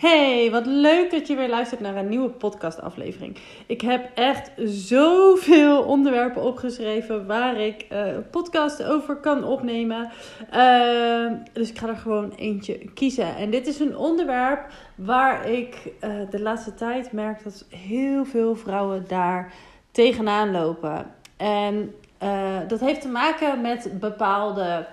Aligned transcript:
Hey, 0.00 0.50
wat 0.50 0.66
leuk 0.66 1.10
dat 1.10 1.26
je 1.26 1.36
weer 1.36 1.48
luistert 1.48 1.80
naar 1.80 1.96
een 1.96 2.08
nieuwe 2.08 2.30
podcastaflevering. 2.30 3.36
Ik 3.66 3.80
heb 3.80 4.10
echt 4.14 4.50
zoveel 4.64 5.82
onderwerpen 5.94 6.42
opgeschreven 6.42 7.26
waar 7.26 7.60
ik 7.60 7.86
uh, 7.92 8.06
een 8.06 8.30
podcast 8.30 8.82
over 8.82 9.16
kan 9.16 9.44
opnemen. 9.44 10.10
Uh, 10.54 11.32
dus 11.52 11.70
ik 11.70 11.78
ga 11.78 11.88
er 11.88 11.96
gewoon 11.96 12.32
eentje 12.36 12.78
kiezen. 12.94 13.36
En 13.36 13.50
dit 13.50 13.66
is 13.66 13.80
een 13.80 13.96
onderwerp 13.96 14.66
waar 14.94 15.50
ik 15.50 15.92
uh, 16.04 16.10
de 16.30 16.40
laatste 16.40 16.74
tijd 16.74 17.12
merk 17.12 17.44
dat 17.44 17.66
heel 17.68 18.24
veel 18.24 18.54
vrouwen 18.56 19.04
daar 19.08 19.52
tegenaan 19.90 20.50
lopen. 20.50 21.06
En 21.36 21.94
uh, 22.22 22.58
dat 22.68 22.80
heeft 22.80 23.00
te 23.00 23.08
maken 23.08 23.60
met 23.60 24.00
bepaalde 24.00 24.86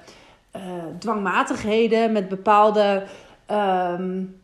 dwangmatigheden, 0.99 2.11
met 2.11 2.29
bepaalde. 2.29 3.03
Um, 3.51 4.41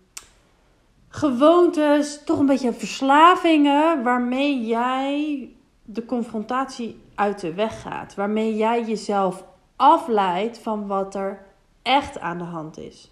gewoontes, 1.10 2.24
toch 2.24 2.40
een 2.40 2.46
beetje 2.46 2.74
verslavingen 2.74 4.04
waarmee 4.04 4.66
jij 4.66 5.50
de 5.84 6.06
confrontatie 6.06 7.02
uit 7.16 7.40
de 7.40 7.54
weg 7.54 7.82
gaat. 7.82 8.16
Waarmee 8.16 8.56
jij 8.56 8.84
jezelf 8.84 9.44
afleidt 9.76 10.58
van 10.58 10.88
wat 10.88 11.16
er 11.16 11.46
echt 11.82 12.20
aan 12.20 12.38
de 12.38 12.44
hand 12.44 12.78
is. 12.78 13.12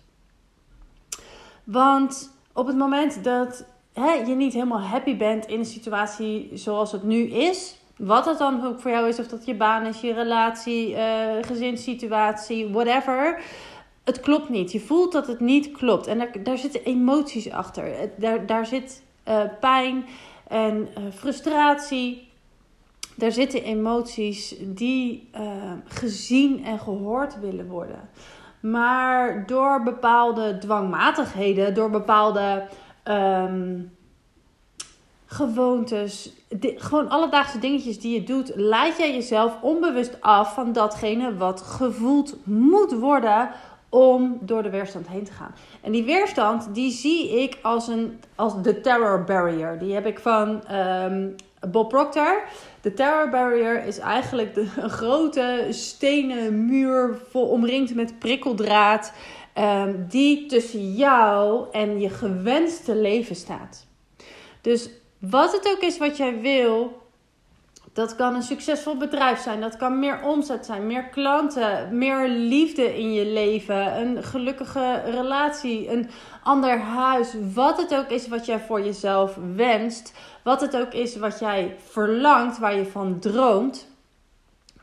Want 1.63 2.31
op 2.53 2.67
het 2.67 2.77
moment 2.77 3.23
dat 3.23 3.65
hè, 3.93 4.11
je 4.11 4.35
niet 4.35 4.53
helemaal 4.53 4.81
happy 4.81 5.17
bent 5.17 5.45
in 5.45 5.59
een 5.59 5.65
situatie 5.65 6.49
zoals 6.53 6.91
het 6.91 7.03
nu 7.03 7.29
is, 7.29 7.80
wat 8.05 8.25
het 8.25 8.37
dan 8.37 8.65
ook 8.65 8.79
voor 8.79 8.91
jou 8.91 9.07
is, 9.07 9.19
of 9.19 9.27
dat 9.27 9.45
je 9.45 9.55
baan 9.55 9.85
is, 9.85 10.01
je 10.01 10.13
relatie, 10.13 10.91
uh, 10.91 10.99
gezinssituatie, 11.41 12.69
whatever 12.69 13.41
het 14.03 14.19
klopt 14.19 14.49
niet. 14.49 14.71
Je 14.71 14.79
voelt 14.79 15.11
dat 15.11 15.27
het 15.27 15.39
niet 15.39 15.71
klopt. 15.71 16.07
En 16.07 16.17
daar, 16.17 16.43
daar 16.43 16.57
zitten 16.57 16.83
emoties 16.83 17.51
achter. 17.51 18.09
Daar, 18.17 18.45
daar 18.45 18.65
zit 18.65 19.03
uh, 19.27 19.41
pijn 19.59 20.05
en 20.47 20.75
uh, 20.75 21.03
frustratie. 21.13 22.29
Daar 23.15 23.31
zitten 23.31 23.63
emoties 23.63 24.55
die 24.59 25.29
gezien 25.85 26.65
en 26.65 26.79
gehoord 26.79 27.39
willen 27.39 27.67
worden. 27.67 28.09
Maar 28.61 29.45
door 29.45 29.83
bepaalde 29.83 30.57
dwangmatigheden, 30.57 31.73
door 31.73 31.89
bepaalde 31.89 32.67
um, 33.03 33.91
gewoontes, 35.31 36.33
gewoon 36.75 37.09
alledaagse 37.09 37.59
dingetjes 37.59 37.99
die 37.99 38.13
je 38.13 38.23
doet, 38.23 38.51
leid 38.55 38.97
jij 38.97 39.13
jezelf 39.13 39.61
onbewust 39.61 40.21
af 40.21 40.53
van 40.53 40.73
datgene 40.73 41.37
wat 41.37 41.61
gevoeld 41.61 42.35
moet 42.43 42.93
worden 42.93 43.49
om 43.89 44.37
door 44.41 44.63
de 44.63 44.69
weerstand 44.69 45.07
heen 45.07 45.23
te 45.23 45.31
gaan. 45.31 45.55
En 45.81 45.91
die 45.91 46.03
weerstand, 46.03 46.73
die 46.73 46.91
zie 46.91 47.41
ik 47.41 47.57
als, 47.61 47.87
een, 47.87 48.19
als 48.35 48.61
de 48.61 48.81
terror 48.81 49.23
barrier. 49.23 49.79
Die 49.79 49.93
heb 49.93 50.05
ik 50.05 50.19
van 50.19 50.75
um, 50.75 51.35
Bob 51.71 51.89
Proctor. 51.89 52.43
De 52.81 52.93
terror 52.93 53.29
barrier 53.29 53.85
is 53.85 53.97
eigenlijk 53.97 54.53
de, 54.53 54.65
grote 54.89 55.67
stenen 55.69 56.65
muur 56.65 57.17
vol, 57.29 57.47
omringd 57.47 57.95
met 57.95 58.19
prikkeldraad. 58.19 59.13
Um, 59.59 60.05
die 60.09 60.45
tussen 60.45 60.93
jou 60.93 61.65
en 61.71 61.99
je 61.99 62.09
gewenste 62.09 62.95
leven 62.95 63.35
staat. 63.35 63.85
Dus 64.61 64.89
wat 65.21 65.51
het 65.51 65.67
ook 65.75 65.81
is 65.81 65.97
wat 65.97 66.17
jij 66.17 66.41
wil, 66.41 67.01
dat 67.93 68.15
kan 68.15 68.35
een 68.35 68.43
succesvol 68.43 68.97
bedrijf 68.97 69.39
zijn. 69.39 69.61
Dat 69.61 69.77
kan 69.77 69.99
meer 69.99 70.21
omzet 70.23 70.65
zijn, 70.65 70.87
meer 70.87 71.03
klanten, 71.03 71.97
meer 71.97 72.27
liefde 72.27 72.99
in 72.99 73.13
je 73.13 73.25
leven, 73.25 73.99
een 74.01 74.23
gelukkige 74.23 75.01
relatie, 75.05 75.91
een 75.91 76.09
ander 76.43 76.79
huis. 76.79 77.33
Wat 77.53 77.77
het 77.77 77.95
ook 77.95 78.09
is 78.09 78.27
wat 78.27 78.45
jij 78.45 78.59
voor 78.59 78.81
jezelf 78.81 79.37
wenst, 79.55 80.13
wat 80.43 80.61
het 80.61 80.77
ook 80.77 80.93
is 80.93 81.15
wat 81.15 81.39
jij 81.39 81.75
verlangt, 81.89 82.57
waar 82.57 82.75
je 82.75 82.85
van 82.85 83.19
droomt. 83.19 83.89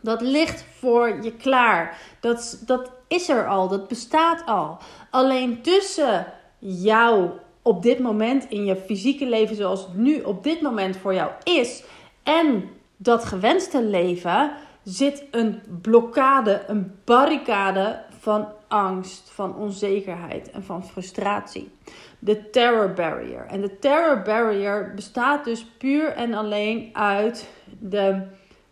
Dat 0.00 0.20
ligt 0.20 0.64
voor 0.78 1.22
je 1.22 1.32
klaar. 1.32 1.98
Dat, 2.20 2.62
dat 2.66 2.90
is 3.08 3.28
er 3.28 3.48
al, 3.48 3.68
dat 3.68 3.88
bestaat 3.88 4.46
al. 4.46 4.78
Alleen 5.10 5.62
tussen 5.62 6.26
jou 6.58 7.30
op 7.62 7.82
dit 7.82 7.98
moment 7.98 8.48
in 8.48 8.64
je 8.64 8.76
fysieke 8.76 9.26
leven, 9.26 9.56
zoals 9.56 9.80
het 9.80 9.96
nu 9.96 10.20
op 10.20 10.44
dit 10.44 10.60
moment 10.60 10.96
voor 10.96 11.14
jou 11.14 11.30
is, 11.44 11.84
en 12.22 12.70
dat 12.96 13.24
gewenste 13.24 13.82
leven 13.82 14.52
zit 14.82 15.24
een 15.30 15.60
blokkade, 15.82 16.62
een 16.66 16.98
barricade 17.04 18.02
van 18.18 18.48
angst, 18.68 19.30
van 19.30 19.56
onzekerheid 19.56 20.50
en 20.50 20.64
van 20.64 20.84
frustratie. 20.86 21.70
De 22.18 22.50
terror 22.50 22.92
barrier. 22.92 23.46
En 23.46 23.60
de 23.60 23.78
terror 23.78 24.22
barrier 24.22 24.92
bestaat 24.94 25.44
dus 25.44 25.64
puur 25.64 26.08
en 26.08 26.34
alleen 26.34 26.90
uit 26.92 27.48
de, 27.78 28.22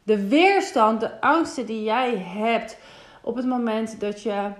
de 0.03 0.29
weerstand, 0.29 1.01
de 1.01 1.21
angsten 1.21 1.67
die 1.67 1.83
jij 1.83 2.17
hebt 2.17 2.79
op 3.23 3.37
het 3.37 3.47
moment 3.47 4.01
dat 4.01 4.23
je 4.23 4.51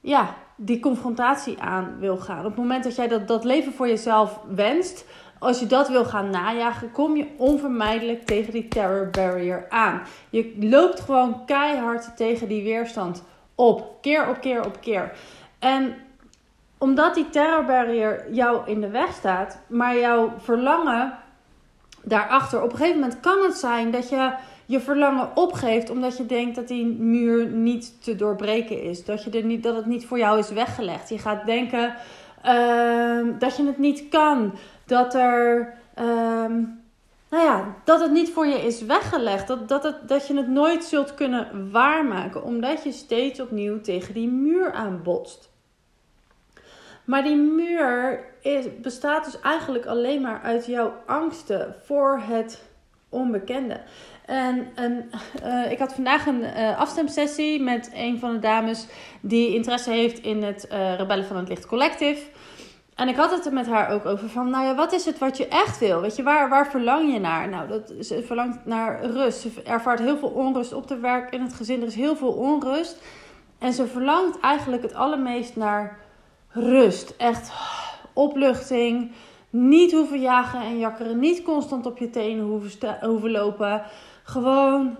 ja, 0.00 0.36
die 0.56 0.80
confrontatie 0.80 1.60
aan 1.60 1.96
wil 1.98 2.16
gaan. 2.16 2.38
Op 2.38 2.44
het 2.44 2.56
moment 2.56 2.84
dat 2.84 2.96
jij 2.96 3.08
dat, 3.08 3.28
dat 3.28 3.44
leven 3.44 3.72
voor 3.72 3.88
jezelf 3.88 4.40
wenst, 4.54 5.04
als 5.38 5.60
je 5.60 5.66
dat 5.66 5.88
wil 5.88 6.04
gaan 6.04 6.30
najagen, 6.30 6.92
kom 6.92 7.16
je 7.16 7.26
onvermijdelijk 7.36 8.26
tegen 8.26 8.52
die 8.52 8.68
terror 8.68 9.08
barrier 9.10 9.66
aan. 9.68 10.02
Je 10.30 10.56
loopt 10.60 11.00
gewoon 11.00 11.44
keihard 11.46 12.16
tegen 12.16 12.48
die 12.48 12.62
weerstand 12.62 13.22
op, 13.54 13.98
keer 14.00 14.28
op 14.28 14.40
keer 14.40 14.64
op 14.64 14.80
keer. 14.80 15.12
En 15.58 15.94
omdat 16.78 17.14
die 17.14 17.30
terror 17.30 17.64
barrier 17.64 18.32
jou 18.32 18.70
in 18.70 18.80
de 18.80 18.88
weg 18.88 19.12
staat, 19.12 19.58
maar 19.66 19.96
jouw 19.96 20.32
verlangen 20.38 21.18
daarachter, 22.02 22.62
op 22.62 22.70
een 22.72 22.76
gegeven 22.76 23.00
moment 23.00 23.20
kan 23.20 23.42
het 23.42 23.56
zijn 23.56 23.90
dat 23.90 24.08
je 24.08 24.32
je 24.66 24.80
verlangen 24.80 25.36
opgeeft 25.36 25.90
omdat 25.90 26.16
je 26.16 26.26
denkt 26.26 26.56
dat 26.56 26.68
die 26.68 26.86
muur 26.86 27.46
niet 27.46 28.02
te 28.02 28.16
doorbreken 28.16 28.82
is. 28.82 29.04
Dat, 29.04 29.24
je 29.24 29.30
er 29.30 29.44
niet, 29.44 29.62
dat 29.62 29.76
het 29.76 29.86
niet 29.86 30.06
voor 30.06 30.18
jou 30.18 30.38
is 30.38 30.50
weggelegd. 30.50 31.08
Je 31.08 31.18
gaat 31.18 31.46
denken 31.46 31.94
uh, 32.46 33.38
dat 33.38 33.56
je 33.56 33.66
het 33.66 33.78
niet 33.78 34.08
kan 34.08 34.54
dat 34.86 35.14
er. 35.14 35.74
Um, 35.98 36.82
nou 37.28 37.46
ja, 37.46 37.74
dat 37.84 38.00
het 38.00 38.12
niet 38.12 38.30
voor 38.30 38.46
je 38.46 38.66
is 38.66 38.82
weggelegd. 38.82 39.46
Dat, 39.46 39.68
dat, 39.68 39.82
het, 39.82 40.08
dat 40.08 40.26
je 40.26 40.36
het 40.36 40.48
nooit 40.48 40.84
zult 40.84 41.14
kunnen 41.14 41.70
waarmaken. 41.70 42.42
Omdat 42.42 42.82
je 42.82 42.92
steeds 42.92 43.40
opnieuw 43.40 43.80
tegen 43.80 44.14
die 44.14 44.28
muur 44.28 44.72
aanbotst. 44.72 45.52
Maar 47.04 47.22
die 47.22 47.36
muur 47.36 48.24
is, 48.40 48.66
bestaat 48.80 49.24
dus 49.24 49.40
eigenlijk 49.40 49.86
alleen 49.86 50.20
maar 50.20 50.40
uit 50.42 50.66
jouw 50.66 50.92
angsten 51.06 51.74
voor 51.84 52.20
het 52.28 52.62
onbekende. 53.08 53.80
En, 54.24 54.68
uh, 55.44 55.70
ik 55.70 55.78
had 55.78 55.94
vandaag 55.94 56.26
een 56.26 56.40
uh, 56.40 56.78
afstemsessie 56.78 57.62
met 57.62 57.90
een 57.94 58.18
van 58.18 58.32
de 58.32 58.38
dames 58.38 58.86
die 59.20 59.54
interesse 59.54 59.90
heeft 59.90 60.18
in 60.18 60.42
het 60.42 60.68
uh, 60.72 60.94
Rebellen 60.94 61.24
van 61.24 61.36
het 61.36 61.48
Licht 61.48 61.66
Collective. 61.66 62.22
En 62.94 63.08
ik 63.08 63.16
had 63.16 63.30
het 63.30 63.46
er 63.46 63.52
met 63.52 63.66
haar 63.66 63.90
ook 63.90 64.06
over 64.06 64.28
van, 64.28 64.50
nou 64.50 64.64
ja, 64.64 64.74
wat 64.74 64.92
is 64.92 65.04
het 65.04 65.18
wat 65.18 65.36
je 65.36 65.48
echt 65.48 65.78
wil? 65.78 66.00
Weet 66.00 66.16
je, 66.16 66.22
waar, 66.22 66.48
waar 66.48 66.70
verlang 66.70 67.12
je 67.12 67.20
naar? 67.20 67.48
Nou, 67.48 67.68
dat, 67.68 67.92
ze 68.00 68.22
verlangt 68.26 68.66
naar 68.66 69.04
rust. 69.04 69.40
Ze 69.40 69.62
ervaart 69.64 69.98
heel 69.98 70.16
veel 70.16 70.28
onrust 70.28 70.72
op 70.72 70.88
de 70.88 70.98
werk, 70.98 71.32
in 71.32 71.42
het 71.42 71.54
gezin. 71.54 71.80
Er 71.80 71.86
is 71.86 71.94
heel 71.94 72.16
veel 72.16 72.32
onrust. 72.32 73.02
En 73.58 73.72
ze 73.72 73.86
verlangt 73.86 74.40
eigenlijk 74.40 74.82
het 74.82 74.94
allermeest 74.94 75.56
naar 75.56 75.98
rust. 76.48 77.14
Echt 77.16 77.52
opluchting. 78.12 79.12
Niet 79.50 79.92
hoeven 79.92 80.20
jagen 80.20 80.60
en 80.60 80.78
jakkeren. 80.78 81.18
Niet 81.18 81.42
constant 81.42 81.86
op 81.86 81.98
je 81.98 82.10
tenen 82.10 82.44
hoeven, 82.44 82.98
hoeven 83.00 83.30
lopen. 83.30 83.82
Gewoon 84.26 84.96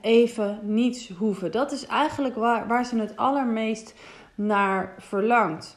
even 0.00 0.58
niets 0.62 1.10
hoeven. 1.18 1.50
Dat 1.50 1.72
is 1.72 1.86
eigenlijk 1.86 2.34
waar, 2.34 2.66
waar 2.66 2.84
ze 2.84 2.98
het 2.98 3.16
allermeest 3.16 3.94
naar 4.34 4.94
verlangt. 4.98 5.76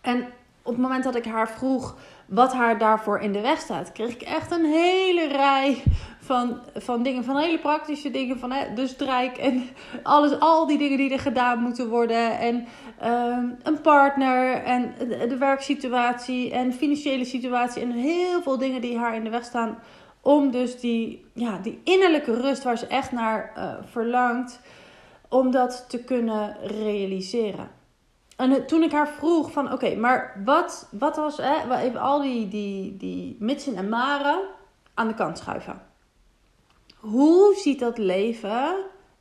En 0.00 0.26
op 0.62 0.72
het 0.72 0.82
moment 0.82 1.04
dat 1.04 1.14
ik 1.14 1.24
haar 1.24 1.48
vroeg 1.48 1.96
wat 2.26 2.52
haar 2.52 2.78
daarvoor 2.78 3.18
in 3.20 3.32
de 3.32 3.40
weg 3.40 3.60
staat, 3.60 3.92
kreeg 3.92 4.14
ik 4.14 4.22
echt 4.22 4.50
een 4.50 4.64
hele 4.64 5.26
rij 5.26 5.82
van, 6.20 6.58
van 6.74 7.02
dingen, 7.02 7.24
van 7.24 7.36
hele 7.36 7.58
praktische 7.58 8.10
dingen, 8.10 8.38
van 8.38 8.52
hè, 8.52 8.74
de 8.74 8.86
strijk 8.86 9.36
en 9.36 9.68
alles, 10.02 10.40
al 10.40 10.66
die 10.66 10.78
dingen 10.78 10.96
die 10.96 11.12
er 11.12 11.18
gedaan 11.18 11.58
moeten 11.58 11.88
worden. 11.88 12.38
En 12.38 12.66
um, 13.04 13.56
een 13.62 13.80
partner 13.80 14.52
en 14.62 14.94
de 15.28 15.36
werksituatie 15.38 16.52
en 16.52 16.72
financiële 16.72 17.24
situatie 17.24 17.82
en 17.82 17.90
heel 17.90 18.42
veel 18.42 18.58
dingen 18.58 18.80
die 18.80 18.98
haar 18.98 19.14
in 19.14 19.24
de 19.24 19.30
weg 19.30 19.44
staan. 19.44 19.78
Om 20.20 20.50
dus 20.50 20.80
die, 20.80 21.24
ja, 21.32 21.58
die 21.58 21.80
innerlijke 21.84 22.40
rust 22.40 22.62
waar 22.62 22.78
ze 22.78 22.86
echt 22.86 23.12
naar 23.12 23.52
uh, 23.56 23.74
verlangt, 23.84 24.60
om 25.28 25.50
dat 25.50 25.84
te 25.88 26.04
kunnen 26.04 26.56
realiseren. 26.62 27.70
En 28.36 28.66
toen 28.66 28.82
ik 28.82 28.92
haar 28.92 29.08
vroeg 29.08 29.52
van, 29.52 29.72
oké, 29.72 29.96
maar 29.96 30.42
wat, 30.44 30.88
wat 30.90 31.16
was, 31.16 31.36
hè, 31.36 31.76
even 31.78 32.00
al 32.00 32.20
die, 32.20 32.48
die, 32.48 32.96
die 32.96 33.36
mitsen 33.38 33.76
en 33.76 33.88
maren 33.88 34.40
aan 34.94 35.08
de 35.08 35.14
kant 35.14 35.38
schuiven. 35.38 35.82
Hoe 36.96 37.54
ziet 37.54 37.78
dat 37.78 37.98
leven 37.98 38.76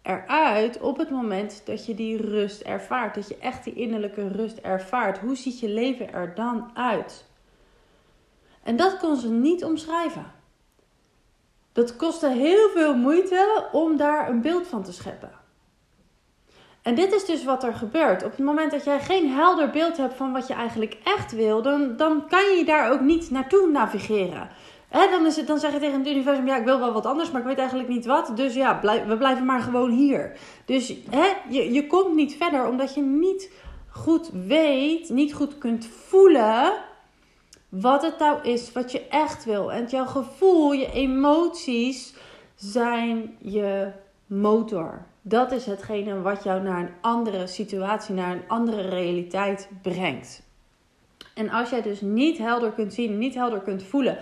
eruit 0.08 0.80
op 0.80 0.98
het 0.98 1.10
moment 1.10 1.62
dat 1.66 1.86
je 1.86 1.96
die 1.96 2.18
rust 2.18 2.62
ervaart. 2.62 3.16
Dat 3.16 3.28
je 3.28 3.38
echt 3.38 3.64
die 3.64 3.74
innerlijke 3.74 4.28
rust 4.28 4.58
ervaart. 4.58 5.18
Hoe 5.18 5.36
ziet 5.36 5.60
je 5.60 5.70
leven 5.70 6.14
er 6.14 6.36
dan 6.36 6.70
uit? 6.74 7.26
En 8.64 8.76
dat 8.76 8.98
kon 8.98 9.16
ze 9.16 9.30
niet 9.30 9.64
omschrijven. 9.64 10.26
Dat 11.78 11.96
kostte 11.96 12.28
heel 12.28 12.70
veel 12.70 12.96
moeite 12.96 13.68
om 13.72 13.98
daar 13.98 14.30
een 14.30 14.42
beeld 14.42 14.68
van 14.68 14.84
te 14.84 14.94
scheppen. 14.94 15.32
En 16.82 16.96
dit 16.96 17.14
is 17.14 17.26
dus 17.26 17.44
wat 17.44 17.64
er 17.64 17.74
gebeurt. 17.74 18.24
Op 18.24 18.32
het 18.32 18.46
moment 18.46 18.72
dat 18.72 18.84
jij 18.84 19.00
geen 19.00 19.30
helder 19.30 19.70
beeld 19.70 19.98
hebt 19.98 20.14
van 20.14 20.32
wat 20.32 20.48
je 20.48 20.54
eigenlijk 20.54 20.98
echt 21.04 21.32
wil, 21.32 21.62
dan, 21.62 22.28
kan 22.28 22.58
je 22.58 22.64
daar 22.66 22.92
ook 22.92 23.00
niet 23.00 23.32
naartoe 23.32 23.70
navigeren. 23.70 24.50
He, 24.88 25.10
dan, 25.10 25.26
is 25.26 25.36
het, 25.36 25.48
dan 25.48 25.60
zeg 25.60 25.74
je 25.74 25.80
tegen 25.80 26.00
het 26.00 26.08
universum, 26.08 26.48
ja, 26.48 26.58
ik 26.58 26.66
wil 26.66 26.80
wel 26.80 26.94
wat 26.94 27.06
anders, 27.06 27.32
maar 27.32 27.42
ik 27.42 27.48
weet 27.48 27.58
eigenlijk 27.58 27.90
niet 27.90 28.06
wat. 28.06 28.32
Dus 28.36 28.54
ja, 28.54 28.74
blijf, 28.74 29.06
we 29.06 29.18
blijven 29.18 29.46
maar 29.46 29.62
gewoon 29.62 29.92
hier. 29.92 30.38
Dus 30.66 30.88
je, 31.50 31.74
je 31.74 31.88
komt 31.88 32.16
niet 32.16 32.36
verder 32.36 32.68
omdat 32.68 32.94
je 32.94 33.02
niet 33.02 33.52
goed 33.90 34.30
weet, 34.48 35.10
niet 35.10 35.34
goed 35.34 35.58
kunt 35.58 35.86
voelen 35.86 36.74
wat 37.70 38.02
het 38.02 38.20
nou 38.20 38.42
is 38.42 38.72
wat 38.72 38.92
je 38.92 39.08
echt 39.08 39.46
wil. 39.46 39.72
En 39.72 39.86
jouw 39.86 40.06
gevoel, 40.06 40.72
je 40.72 40.92
emoties 40.92 42.14
zijn 42.56 43.38
je 43.40 43.92
motor. 44.26 45.06
Dat 45.22 45.52
is 45.52 45.66
hetgene 45.66 46.22
wat 46.22 46.44
jou 46.44 46.62
naar 46.62 46.80
een 46.80 46.94
andere 47.02 47.48
situatie, 47.48 48.16
naar 48.16 48.32
een 48.32 48.48
andere 48.48 48.82
realiteit 48.82 49.70
brengt. 49.82 50.46
En 51.34 51.50
als 51.50 51.70
jij 51.70 51.82
dus 51.82 52.02
niet 52.02 52.38
helder 52.38 52.72
kunt 52.72 52.94
zien, 52.94 53.18
niet 53.18 53.36
helder 53.36 53.60
kunt 53.60 53.84
voelen 53.84 54.18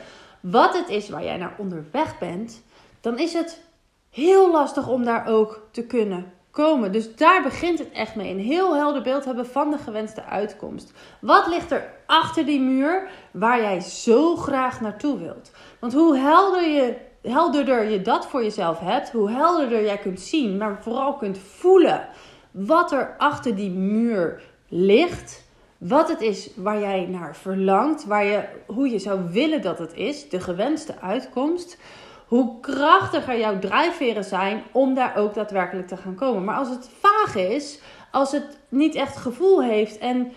wat 0.52 0.78
het 0.78 0.90
is 0.90 1.10
waar 1.10 1.24
jij 1.24 1.38
naar 1.38 1.56
onderweg 1.58 2.18
bent, 2.18 2.64
dan 3.02 3.20
is 3.20 3.34
het 3.34 3.62
heel 4.10 4.52
lastig 4.52 4.88
om 4.88 5.04
daar 5.04 5.28
ook 5.28 5.68
te 5.72 5.86
kunnen 5.86 6.34
komen. 6.56 6.92
Dus 6.92 7.16
daar 7.16 7.44
begint 7.44 7.80
het 7.80 7.92
echt 7.92 8.16
mee. 8.16 8.32
Een 8.32 8.40
heel 8.40 8.76
helder 8.76 9.02
beeld 9.02 9.26
hebben 9.26 9.46
van 9.46 9.72
de 9.72 9.78
gewenste 9.78 10.24
uitkomst. 10.24 10.92
Wat 11.22 11.48
ligt 11.48 11.72
er 11.72 11.94
achter 12.06 12.46
die 12.46 12.60
muur 12.60 13.08
waar 13.32 13.62
jij 13.62 13.80
zo 13.80 14.36
graag 14.36 14.82
naartoe 14.82 15.18
wilt? 15.20 15.52
Want 15.80 15.94
hoe 15.94 16.18
helder 16.18 16.70
je, 16.70 16.96
helderder 17.22 17.90
je 17.90 18.02
dat 18.02 18.28
voor 18.28 18.44
jezelf 18.44 18.80
hebt, 18.80 19.12
hoe 19.12 19.32
helderder 19.32 19.84
jij 19.84 19.98
kunt 19.98 20.20
zien, 20.20 20.58
maar 20.58 20.78
vooral 20.82 21.14
kunt 21.14 21.38
voelen 21.38 22.08
wat 22.52 22.92
er 22.92 23.16
achter 23.18 23.56
die 23.56 23.72
muur 23.72 24.42
ligt. 24.70 25.44
Wat 25.78 26.10
het 26.10 26.22
is 26.22 26.50
waar 26.56 26.80
jij 26.80 27.06
naar 27.06 27.36
verlangt, 27.36 28.06
waar 28.06 28.26
je, 28.26 28.44
hoe 28.66 28.90
je 28.90 29.00
zou 29.00 29.20
willen 29.32 29.62
dat 29.62 29.80
het 29.80 29.94
is, 29.94 30.30
de 30.30 30.40
gewenste 30.40 30.96
uitkomst 31.02 31.78
hoe 32.28 32.60
krachtiger 32.60 33.40
jouw 33.40 33.60
drijfveren 33.60 34.24
zijn 34.24 34.64
om 34.72 34.94
daar 34.94 35.16
ook 35.16 35.34
daadwerkelijk 35.34 35.88
te 35.88 35.98
gaan 35.98 36.16
komen. 36.16 36.44
Maar 36.44 36.58
als 36.58 36.70
het 36.70 36.90
vaag 37.00 37.36
is, 37.36 37.80
als 38.12 38.32
het 38.32 38.58
niet 38.70 38.96
echt 38.96 39.18
gevoel 39.18 39.64
heeft 39.64 39.98
en 39.98 40.32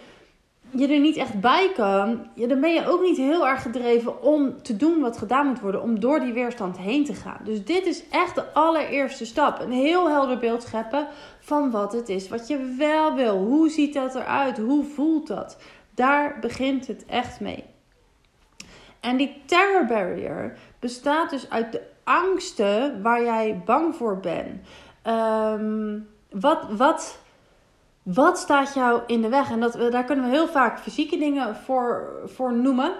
je 0.70 0.88
er 0.88 1.00
niet 1.00 1.16
echt 1.16 1.40
bij 1.40 1.70
kan, 1.74 2.26
dan 2.34 2.60
ben 2.60 2.72
je 2.72 2.88
ook 2.88 3.02
niet 3.02 3.16
heel 3.16 3.46
erg 3.46 3.62
gedreven 3.62 4.22
om 4.22 4.62
te 4.62 4.76
doen 4.76 5.00
wat 5.00 5.18
gedaan 5.18 5.46
moet 5.46 5.60
worden, 5.60 5.82
om 5.82 6.00
door 6.00 6.20
die 6.20 6.32
weerstand 6.32 6.78
heen 6.78 7.04
te 7.04 7.14
gaan. 7.14 7.40
Dus 7.44 7.64
dit 7.64 7.86
is 7.86 8.08
echt 8.08 8.34
de 8.34 8.52
allereerste 8.52 9.26
stap. 9.26 9.60
Een 9.60 9.72
heel 9.72 10.10
helder 10.10 10.38
beeld 10.38 10.62
scheppen 10.62 11.06
van 11.40 11.70
wat 11.70 11.92
het 11.92 12.08
is, 12.08 12.28
wat 12.28 12.48
je 12.48 12.74
wel 12.78 13.14
wil. 13.14 13.36
Hoe 13.36 13.68
ziet 13.68 13.94
dat 13.94 14.14
eruit? 14.14 14.58
Hoe 14.58 14.84
voelt 14.84 15.26
dat? 15.26 15.58
Daar 15.94 16.38
begint 16.40 16.86
het 16.86 17.04
echt 17.06 17.40
mee. 17.40 17.64
En 19.00 19.16
die 19.16 19.42
terror 19.46 19.86
barrier 19.86 20.58
bestaat 20.78 21.30
dus 21.30 21.50
uit 21.50 21.72
de 21.72 21.82
angsten 22.04 23.02
waar 23.02 23.22
jij 23.22 23.62
bang 23.64 23.94
voor 23.94 24.18
bent. 24.18 24.66
Ehm, 25.02 25.98
wat, 26.30 26.66
wat, 26.70 27.18
wat 28.02 28.38
staat 28.38 28.74
jou 28.74 29.00
in 29.06 29.22
de 29.22 29.28
weg? 29.28 29.50
En 29.50 29.60
dat, 29.60 29.72
daar 29.90 30.04
kunnen 30.04 30.24
we 30.24 30.30
heel 30.30 30.48
vaak 30.48 30.78
fysieke 30.78 31.18
dingen 31.18 31.56
voor, 31.56 32.08
voor 32.24 32.52
noemen. 32.52 32.92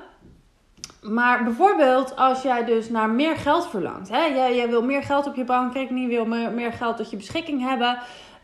Maar 1.03 1.45
bijvoorbeeld 1.45 2.17
als 2.17 2.43
jij 2.43 2.65
dus 2.65 2.89
naar 2.89 3.11
meer 3.11 3.37
geld 3.37 3.69
verlangt. 3.69 4.09
Hè? 4.09 4.25
Jij, 4.25 4.57
jij 4.57 4.69
wil 4.69 4.83
meer 4.83 5.03
geld 5.03 5.27
op 5.27 5.35
je 5.35 5.45
bankrekening, 5.45 6.09
wil 6.09 6.25
meer, 6.25 6.51
meer 6.51 6.73
geld 6.73 6.97
tot 6.97 7.11
je 7.11 7.17
beschikking 7.17 7.69
hebben. 7.69 7.99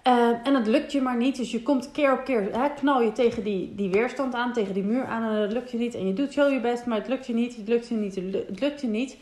Ehm, 0.04 0.34
en 0.42 0.54
het 0.54 0.66
lukt 0.66 0.92
je 0.92 1.00
maar 1.00 1.16
niet. 1.16 1.36
Dus 1.36 1.50
je 1.50 1.62
komt 1.62 1.90
keer 1.92 2.12
op 2.12 2.24
keer, 2.24 2.48
hè, 2.52 2.68
knal 2.68 3.02
je 3.02 3.12
tegen 3.12 3.44
die, 3.44 3.74
die 3.74 3.90
weerstand 3.90 4.34
aan, 4.34 4.52
tegen 4.52 4.74
die 4.74 4.82
muur 4.82 5.04
aan. 5.04 5.22
En 5.22 5.40
het 5.40 5.52
lukt 5.52 5.70
je 5.70 5.78
niet. 5.78 5.94
En 5.94 6.06
je 6.06 6.12
doet 6.12 6.32
zo 6.32 6.48
je 6.48 6.60
best, 6.60 6.86
maar 6.86 6.98
het 6.98 7.08
lukt 7.08 7.26
je 7.26 7.34
niet. 7.34 7.56
Het 7.56 7.68
lukt 7.68 7.88
je 7.88 7.94
niet. 7.94 8.14
Het 8.48 8.60
lukt 8.60 8.80
je 8.80 8.86
niet. 8.86 9.16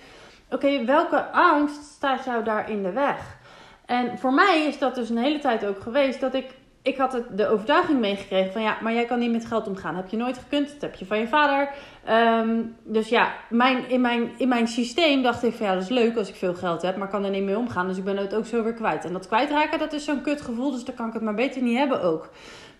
Oké, 0.51 0.85
welke 0.85 1.25
angst 1.31 1.83
staat 1.83 2.25
jou 2.25 2.45
daar 2.45 2.71
in 2.71 2.83
de 2.83 2.93
weg? 2.93 3.39
En 3.87 4.19
voor 4.19 4.33
mij 4.33 4.65
is 4.69 4.79
dat 4.79 4.95
dus 4.95 5.11
een 5.11 5.19
hele 5.19 5.39
tijd 5.39 5.67
ook 5.67 5.81
geweest 5.81 6.21
dat 6.21 6.35
ik 6.35 6.47
ik 6.83 6.97
had 6.97 7.23
de 7.31 7.49
overtuiging 7.49 8.01
meegekregen 8.01 8.53
van 8.53 8.63
ja, 8.63 8.79
maar 8.81 8.93
jij 8.93 9.05
kan 9.05 9.19
niet 9.19 9.33
met 9.33 9.47
geld 9.47 9.69
omgaan. 9.69 9.97
Heb 9.97 10.09
je 10.09 10.17
nooit 10.17 10.39
gekund, 10.39 10.69
dat 10.73 10.81
heb 10.81 10.95
je 10.95 11.07
van 11.07 11.19
je 11.19 11.29
vader. 11.29 11.71
Ehm, 12.05 12.63
dus 12.85 13.09
ja, 13.09 13.33
mijn, 13.49 13.89
in, 13.89 14.01
mijn, 14.01 14.31
in 14.37 14.49
mijn 14.49 14.69
systeem 14.69 15.23
dacht 15.23 15.43
ik 15.43 15.55
van 15.55 15.67
ja, 15.67 15.75
dat 15.75 15.83
is 15.83 15.89
leuk 15.89 16.17
als 16.17 16.29
ik 16.29 16.35
veel 16.35 16.55
geld 16.55 16.83
heb, 16.83 16.97
maar 16.97 17.09
kan 17.09 17.25
er 17.25 17.31
niet 17.31 17.43
mee 17.45 17.59
omgaan. 17.59 17.89
Dus 17.89 17.97
ik 17.97 18.05
ben 18.05 18.17
het 18.17 18.35
ook 18.35 18.47
zo 18.47 18.63
weer 18.63 18.75
kwijt. 18.75 19.05
En 19.05 19.13
dat 19.13 19.27
kwijtraken, 19.27 19.79
dat 19.79 19.93
is 19.93 20.05
zo'n 20.05 20.23
kutgevoel, 20.23 20.71
dus 20.71 20.85
dan 20.85 20.95
kan 20.95 21.07
ik 21.07 21.13
het 21.13 21.23
maar 21.23 21.35
beter 21.35 21.63
niet 21.63 21.79
hebben 21.79 22.03
ook. 22.03 22.31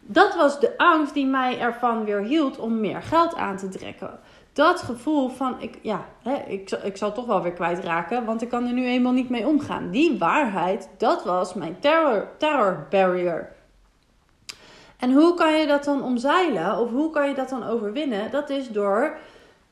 Dat 0.01 0.35
was 0.35 0.61
de 0.61 0.79
angst 0.79 1.15
die 1.15 1.27
mij 1.27 1.59
ervan 1.59 2.05
weer 2.05 2.21
hield 2.21 2.59
om 2.59 2.81
meer 2.81 3.03
geld 3.03 3.35
aan 3.35 3.57
te 3.57 3.69
trekken. 3.69 4.19
Dat 4.53 4.83
gevoel 4.83 5.29
van, 5.29 5.61
ik, 5.61 5.79
ja, 5.83 6.05
hè, 6.23 6.35
ik, 6.35 6.71
ik 6.71 6.97
zal 6.97 7.13
toch 7.13 7.27
wel 7.27 7.43
weer 7.43 7.53
kwijtraken, 7.53 8.25
want 8.25 8.43
ik 8.43 8.49
kan 8.49 8.67
er 8.67 8.73
nu 8.73 8.87
eenmaal 8.87 9.13
niet 9.13 9.29
mee 9.29 9.47
omgaan. 9.47 9.91
Die 9.91 10.19
waarheid, 10.19 10.89
dat 10.99 11.25
was 11.25 11.55
mijn 11.55 11.77
terror, 11.81 12.29
terror 12.39 12.87
barrier. 12.91 13.53
En 15.03 15.13
hoe 15.13 15.35
kan 15.35 15.59
je 15.59 15.67
dat 15.67 15.85
dan 15.85 16.03
omzeilen? 16.03 16.79
Of 16.79 16.91
hoe 16.91 17.11
kan 17.11 17.29
je 17.29 17.35
dat 17.35 17.49
dan 17.49 17.67
overwinnen? 17.67 18.31
Dat 18.31 18.51
is 18.51 18.69
door 18.69 19.17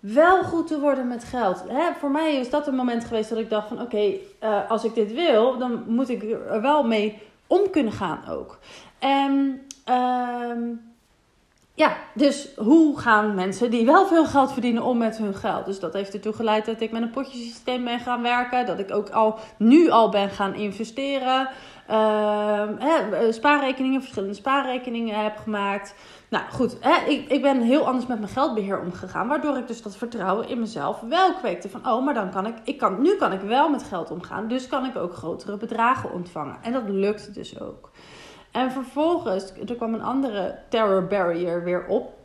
wel 0.00 0.43
goed 0.43 0.67
te 0.67 0.81
worden 0.81 1.09
met 1.09 1.25
geld. 1.25 1.65
Hè, 1.69 1.93
voor 1.99 2.11
mij 2.11 2.35
is 2.35 2.50
dat 2.50 2.67
een 2.67 2.75
moment 2.75 3.05
geweest 3.05 3.29
dat 3.29 3.38
ik 3.38 3.50
dacht 3.50 3.69
van 3.69 3.81
oké, 3.81 4.12
eh, 4.38 4.71
als 4.71 4.85
ik 4.85 4.94
dit 4.94 5.12
wil, 5.12 5.59
dan 5.59 5.85
moet 5.87 6.09
ik 6.09 6.23
er 6.23 6.61
wel 6.61 6.82
mee 6.82 7.19
om 7.47 7.71
kunnen 7.71 7.93
gaan 7.93 8.21
ook. 8.29 8.59
En 8.99 9.62
ja, 11.81 11.97
dus 12.15 12.49
hoe 12.56 12.99
gaan 12.99 13.35
mensen 13.35 13.71
die 13.71 13.85
wel 13.85 14.06
veel 14.06 14.25
geld 14.25 14.53
verdienen 14.53 14.82
om 14.82 14.99
met 14.99 15.19
hun 15.19 15.35
geld? 15.35 15.67
Dus 15.67 15.81
dat 15.81 15.93
heeft 15.93 16.15
ertoe 16.15 16.32
geleid 16.32 16.67
dat 16.67 16.81
ik 16.81 16.93
met 16.93 17.03
een 17.03 17.11
potjesysteem 17.11 17.85
ben 17.85 18.00
gaan 18.00 18.23
werken. 18.23 18.67
Dat 18.67 18.79
ik 18.79 18.94
ook 18.94 19.11
al 19.11 19.38
nu 19.59 19.91
al 19.91 20.09
ben 20.09 20.31
gaan 20.31 20.55
investeren. 20.55 21.49
Uh, 21.91 22.62
spaarrekeningen, 23.31 24.00
verschillende 24.00 24.35
spaarrekeningen 24.35 25.23
heb 25.23 25.37
gemaakt. 25.37 25.95
Nou 26.28 26.45
goed, 26.50 26.76
hè, 26.81 27.11
ik, 27.11 27.31
ik 27.31 27.43
ben 27.43 27.61
heel 27.61 27.87
anders 27.87 28.07
met 28.07 28.19
mijn 28.19 28.33
geldbeheer 28.33 28.81
omgegaan. 28.81 29.28
Waardoor 29.28 29.57
ik 29.57 29.66
dus 29.66 29.83
dat 29.83 29.97
vertrouwen 29.97 30.49
in 30.49 30.61
mezelf 30.61 31.00
wel 31.00 31.35
kweekte. 31.35 31.69
Van 31.69 31.87
oh, 31.87 32.04
maar 32.04 32.14
dan 32.14 32.31
kan 32.31 32.47
ik, 32.47 32.54
ik 32.64 32.78
kan, 32.78 33.02
nu 33.02 33.16
kan 33.16 33.33
ik 33.33 33.40
wel 33.40 33.69
met 33.69 33.83
geld 33.83 34.11
omgaan. 34.11 34.49
Dus 34.49 34.66
kan 34.66 34.85
ik 34.85 34.97
ook 34.97 35.14
grotere 35.14 35.57
bedragen 35.57 36.12
ontvangen. 36.12 36.57
En 36.62 36.73
dat 36.73 36.88
lukt 36.88 37.35
dus 37.35 37.61
ook. 37.61 37.90
En 38.50 38.71
vervolgens, 38.71 39.52
er 39.69 39.76
kwam 39.76 39.95
een 39.95 40.02
andere 40.02 40.59
terror 40.69 41.07
barrier 41.07 41.64
weer 41.64 41.87
op. 41.87 42.19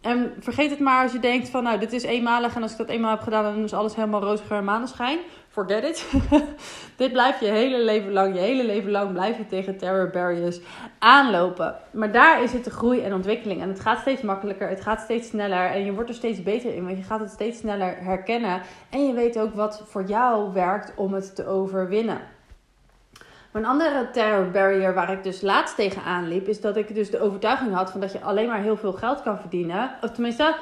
En 0.00 0.32
vergeet 0.38 0.70
het 0.70 0.78
maar 0.78 1.02
als 1.02 1.12
je 1.12 1.18
denkt 1.18 1.48
van, 1.48 1.62
nou, 1.62 1.78
dit 1.78 1.92
is 1.92 2.02
eenmalig 2.02 2.54
en 2.54 2.62
als 2.62 2.72
ik 2.72 2.78
dat 2.78 2.88
eenmaal 2.88 3.10
heb 3.10 3.20
gedaan, 3.20 3.44
dan 3.44 3.64
is 3.64 3.72
alles 3.72 3.94
helemaal 3.94 4.20
roze 4.20 4.42
en. 4.42 5.18
Forget 5.48 5.84
it. 5.84 6.12
dit 6.96 7.12
blijf 7.12 7.40
je 7.40 7.46
hele 7.46 7.84
leven 7.84 8.12
lang, 8.12 8.34
je 8.34 8.40
hele 8.40 8.64
leven 8.64 8.90
lang 8.90 9.12
blijf 9.12 9.36
je 9.36 9.46
tegen 9.46 9.76
terror 9.76 10.10
barriers 10.10 10.60
aanlopen. 10.98 11.76
Maar 11.90 12.12
daar 12.12 12.42
is 12.42 12.52
het 12.52 12.64
de 12.64 12.70
groei 12.70 13.00
en 13.00 13.14
ontwikkeling. 13.14 13.62
En 13.62 13.68
het 13.68 13.80
gaat 13.80 14.00
steeds 14.00 14.22
makkelijker, 14.22 14.68
het 14.68 14.80
gaat 14.80 15.00
steeds 15.00 15.28
sneller 15.28 15.70
en 15.70 15.84
je 15.84 15.92
wordt 15.92 16.08
er 16.08 16.14
steeds 16.14 16.42
beter 16.42 16.74
in, 16.74 16.84
want 16.84 16.96
je 16.96 17.04
gaat 17.04 17.20
het 17.20 17.30
steeds 17.30 17.58
sneller 17.58 17.96
herkennen. 17.98 18.62
En 18.90 19.06
je 19.06 19.12
weet 19.12 19.38
ook 19.38 19.54
wat 19.54 19.82
voor 19.86 20.04
jou 20.04 20.52
werkt 20.52 20.92
om 20.96 21.12
het 21.12 21.34
te 21.34 21.46
overwinnen. 21.46 22.20
Maar 23.50 23.62
een 23.62 23.68
andere 23.68 24.08
terror 24.12 24.50
barrier 24.50 24.94
waar 24.94 25.12
ik 25.12 25.22
dus 25.22 25.40
laatst 25.40 25.76
tegenaan 25.76 26.28
liep, 26.28 26.48
is 26.48 26.60
dat 26.60 26.76
ik 26.76 26.94
dus 26.94 27.10
de 27.10 27.20
overtuiging 27.20 27.74
had 27.74 27.90
van 27.90 28.00
dat 28.00 28.12
je 28.12 28.20
alleen 28.20 28.48
maar 28.48 28.60
heel 28.60 28.76
veel 28.76 28.92
geld 28.92 29.22
kan 29.22 29.38
verdienen. 29.38 29.90
Of 30.02 30.10
tenminste, 30.10 30.56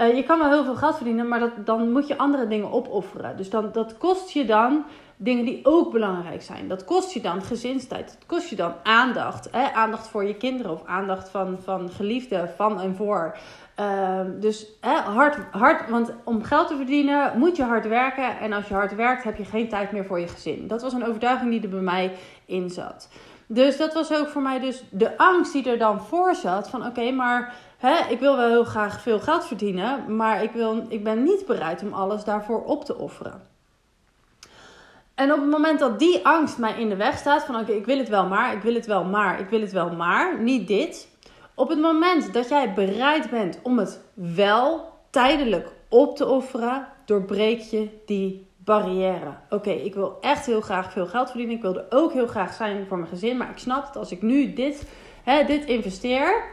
uh, 0.00 0.16
je 0.16 0.22
kan 0.22 0.38
wel 0.38 0.50
heel 0.50 0.64
veel 0.64 0.74
geld 0.74 0.96
verdienen, 0.96 1.28
maar 1.28 1.40
dat, 1.40 1.50
dan 1.56 1.92
moet 1.92 2.06
je 2.06 2.18
andere 2.18 2.48
dingen 2.48 2.72
opofferen. 2.72 3.36
Dus 3.36 3.50
dan, 3.50 3.70
dat 3.72 3.98
kost 3.98 4.30
je 4.30 4.44
dan 4.44 4.84
dingen 5.22 5.44
die 5.44 5.60
ook 5.62 5.92
belangrijk 5.92 6.42
zijn. 6.42 6.68
Dat 6.68 6.84
kost 6.84 7.12
je 7.12 7.20
dan 7.20 7.42
gezinstijd. 7.42 8.06
Dat 8.06 8.26
kost 8.26 8.48
je 8.48 8.56
dan 8.56 8.74
aandacht. 8.82 9.48
Hè? 9.50 9.72
Aandacht 9.72 10.08
voor 10.08 10.24
je 10.24 10.34
kinderen 10.34 10.72
of 10.72 10.84
aandacht 10.84 11.28
van, 11.28 11.58
van 11.62 11.90
geliefden, 11.90 12.50
van 12.56 12.80
en 12.80 12.96
voor. 12.96 13.36
Ehm, 13.74 14.40
dus 14.40 14.66
hè, 14.80 14.94
hard, 14.94 15.38
hard, 15.50 15.90
want 15.90 16.12
om 16.24 16.42
geld 16.44 16.68
te 16.68 16.76
verdienen 16.76 17.38
moet 17.38 17.56
je 17.56 17.62
hard 17.62 17.88
werken. 17.88 18.38
En 18.38 18.52
als 18.52 18.68
je 18.68 18.74
hard 18.74 18.94
werkt, 18.94 19.24
heb 19.24 19.36
je 19.36 19.44
geen 19.44 19.68
tijd 19.68 19.92
meer 19.92 20.04
voor 20.04 20.20
je 20.20 20.28
gezin. 20.28 20.68
Dat 20.68 20.82
was 20.82 20.92
een 20.92 21.06
overtuiging 21.06 21.50
die 21.50 21.62
er 21.62 21.68
bij 21.68 21.80
mij 21.80 22.12
in 22.46 22.70
zat. 22.70 23.08
Dus 23.46 23.76
dat 23.76 23.94
was 23.94 24.12
ook 24.12 24.28
voor 24.28 24.42
mij 24.42 24.60
dus 24.60 24.84
de 24.90 25.18
angst 25.18 25.52
die 25.52 25.70
er 25.70 25.78
dan 25.78 26.00
voor 26.00 26.34
zat. 26.34 26.68
Van 26.70 26.86
oké, 26.86 27.10
maar 27.10 27.54
hè, 27.78 28.10
ik 28.10 28.20
wil 28.20 28.36
wel 28.36 28.48
heel 28.48 28.64
graag 28.64 29.00
veel 29.00 29.18
geld 29.18 29.46
verdienen. 29.46 30.16
Maar 30.16 30.42
ik, 30.42 30.52
wil, 30.52 30.86
ik 30.88 31.04
ben 31.04 31.22
niet 31.22 31.46
bereid 31.46 31.82
om 31.82 31.92
alles 31.92 32.24
daarvoor 32.24 32.64
op 32.64 32.84
te 32.84 32.96
offeren. 32.96 33.51
En 35.14 35.32
op 35.32 35.40
het 35.40 35.50
moment 35.50 35.78
dat 35.78 35.98
die 35.98 36.26
angst 36.26 36.58
mij 36.58 36.80
in 36.80 36.88
de 36.88 36.96
weg 36.96 37.18
staat, 37.18 37.44
van 37.44 37.56
oké, 37.56 37.72
ik 37.72 37.86
wil 37.86 37.98
het 37.98 38.08
wel 38.08 38.26
maar, 38.26 38.54
ik 38.54 38.62
wil 38.62 38.74
het 38.74 38.86
wel 38.86 39.04
maar, 39.04 39.40
ik 39.40 39.48
wil 39.48 39.60
het 39.60 39.72
wel 39.72 39.90
maar, 39.90 40.40
niet 40.40 40.68
dit. 40.68 41.08
Op 41.54 41.68
het 41.68 41.80
moment 41.80 42.32
dat 42.32 42.48
jij 42.48 42.74
bereid 42.74 43.30
bent 43.30 43.58
om 43.62 43.78
het 43.78 44.00
wel 44.14 44.92
tijdelijk 45.10 45.68
op 45.88 46.16
te 46.16 46.26
offeren, 46.26 46.88
doorbreek 47.04 47.60
je 47.60 47.88
die 48.06 48.46
barrière. 48.56 49.36
Oké, 49.50 49.70
ik 49.70 49.94
wil 49.94 50.18
echt 50.20 50.46
heel 50.46 50.60
graag 50.60 50.92
veel 50.92 51.06
geld 51.06 51.28
verdienen. 51.28 51.56
Ik 51.56 51.62
wil 51.62 51.76
er 51.76 51.86
ook 51.90 52.12
heel 52.12 52.26
graag 52.26 52.54
zijn 52.54 52.86
voor 52.86 52.96
mijn 52.96 53.08
gezin. 53.08 53.36
Maar 53.36 53.50
ik 53.50 53.58
snap 53.58 53.84
dat 53.86 53.96
als 53.96 54.10
ik 54.10 54.22
nu 54.22 54.52
dit, 54.52 54.88
hè, 55.22 55.44
dit 55.44 55.64
investeer, 55.64 56.44